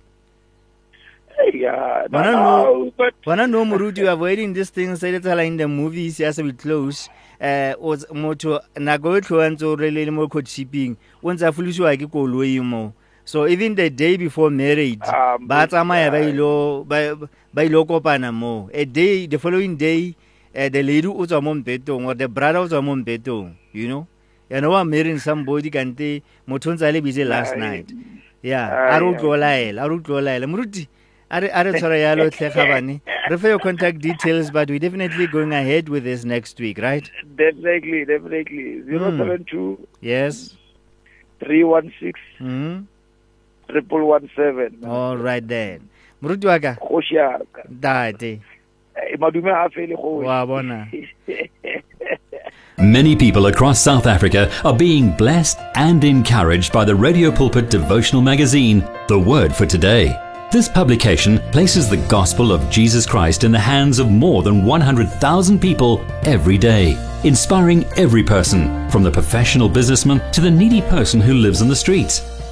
Yeah, 1.54 2.08
But 2.10 2.28
I 2.28 2.32
no, 2.32 2.38
know- 2.64 2.94
but 2.98 3.14
When 3.26 3.40
I 3.40 3.46
know 3.48 3.66
Muruti, 3.66 3.98
you 3.98 4.10
avoiding 4.10 4.54
these 4.54 4.70
things, 4.70 5.00
say 5.00 5.18
that 5.18 5.40
in 5.40 5.58
the 5.58 5.68
movies, 5.68 6.20
as 6.22 6.42
we 6.42 6.54
close, 6.54 7.10
uh, 7.42 7.74
was 7.80 8.06
moto 8.14 8.60
nako 8.76 9.18
e 9.18 9.22
tloa 9.22 9.50
ntse 9.50 9.64
o 9.66 9.76
rele 9.76 10.06
le 10.06 10.12
mo 10.12 10.28
courtshiping 10.28 10.96
o 11.24 11.34
ntse 11.34 11.48
a 11.48 11.52
folosiwa 11.52 11.98
ke 11.98 12.08
koloi 12.08 12.62
mo 12.64 12.94
so 13.26 13.48
even 13.48 13.76
the 13.76 13.90
day 13.90 14.18
before 14.18 14.50
marriage 14.50 15.00
Um, 15.08 15.48
ba 15.48 15.68
tsamaya 15.68 16.12
ba 16.12 16.20
ilo 16.20 16.84
ba 16.84 17.64
ilo 17.64 17.86
kopana 17.86 18.32
mo. 18.34 18.70
A 18.74 18.86
day 18.86 19.28
the 19.28 19.38
following 19.40 19.76
day 19.78 20.16
uh, 20.56 20.70
the 20.70 20.84
lady 20.84 21.08
o 21.08 21.26
tswa 21.26 21.42
mo 21.42 21.54
mpetong 21.56 22.06
or 22.06 22.16
the 22.16 22.28
brother 22.28 22.60
o 22.60 22.68
tswa 22.68 22.84
mo 22.84 22.96
mpetong 22.96 23.56
you 23.74 23.88
know? 23.88 24.08
Know 24.50 24.74
I'm 24.76 24.90
marrying 24.90 25.18
somebody 25.20 25.72
kante 25.72 26.22
motho 26.48 26.74
ntse 26.74 26.84
a 26.88 26.92
le 26.92 27.02
busy 27.02 27.24
last 27.24 27.56
night. 27.58 27.92
Yeah 28.44 28.70
Ah, 28.70 28.98
a 28.98 29.00
re 29.00 29.06
o 29.08 29.12
yeah. 29.12 29.20
tlo 29.20 29.38
laela 29.38 29.82
a 29.84 29.90
re 29.90 29.96
o 29.96 30.00
tlo 30.00 30.22
laela. 30.22 30.46
Moruti 30.46 30.88
a 31.32 31.40
re 31.42 31.72
tshwara 31.74 31.98
yalo 31.98 32.30
tle 32.30 32.50
kgabane. 32.54 33.02
Re 33.30 33.38
fe 33.38 33.48
your 33.50 33.60
contact 33.60 34.00
details 34.00 34.52
but 34.52 34.70
we 34.70 34.78
definitely 34.80 35.28
going 35.28 35.54
ahead 35.54 35.90
with 35.90 36.04
this 36.04 36.26
next 36.26 36.60
week 36.60 36.78
right? 36.78 37.10
Definitely, 37.36 38.06
definitely. 38.06 38.82
Hmm. 38.82 38.90
Zero 38.90 39.18
seven 39.18 39.46
two 39.50 39.88
yes. 40.02 40.56
three 41.40 41.64
one 41.64 41.92
six 42.00 42.20
mm 42.40 42.86
triple 43.70 44.08
one 44.08 44.30
seven. 44.36 44.84
All 44.86 45.18
right 45.18 45.46
then. 45.48 45.90
Moruti 46.22 46.46
wa 46.46 46.60
ka? 46.60 46.76
Kgoši 46.82 47.16
yaka 47.16 47.64
ntate. 47.70 48.42
Eh, 48.96 49.18
madume 49.18 49.52
a 49.52 49.70
fele 49.70 49.96
kgoši. 49.96 50.26
Wa 50.26 50.46
bona. 50.46 50.88
Many 52.80 53.16
people 53.16 53.46
across 53.46 53.82
South 53.82 54.08
Africa 54.08 54.52
are 54.66 54.76
being 54.76 55.16
blessed 55.16 55.60
and 55.76 56.04
encouraged 56.04 56.74
by 56.74 56.84
the 56.84 56.96
Radio 56.96 57.32
Pulpit 57.32 57.70
devotional 57.70 58.22
magazine, 58.22 58.80
The 59.08 59.18
Word 59.18 59.56
for 59.56 59.66
Today. 59.66 60.20
This 60.52 60.68
publication 60.70 61.40
places 61.52 61.90
the 61.90 62.06
gospel 62.08 62.52
of 62.52 62.70
Jesus 62.70 63.06
Christ 63.06 63.44
in 63.44 63.52
the 63.52 63.60
hands 63.60 64.00
of 64.00 64.12
more 64.12 64.44
than 64.44 64.66
100,000 64.66 65.60
people 65.60 66.06
every 66.26 66.58
day, 66.58 66.98
inspiring 67.24 67.86
every 67.96 68.22
person, 68.22 68.90
from 68.90 69.02
the 69.02 69.10
professional 69.10 69.70
businessman 69.70 70.22
to 70.32 70.42
the 70.42 70.52
needy 70.52 70.82
person 70.82 71.22
who 71.22 71.34
lives 71.34 71.62
on 71.62 71.70
the 71.70 71.76
streets. 71.76 72.20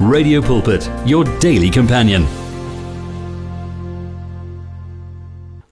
Radio 0.00 0.42
Pulpit, 0.42 0.90
your 1.06 1.24
daily 1.38 1.70
companion. 1.70 2.45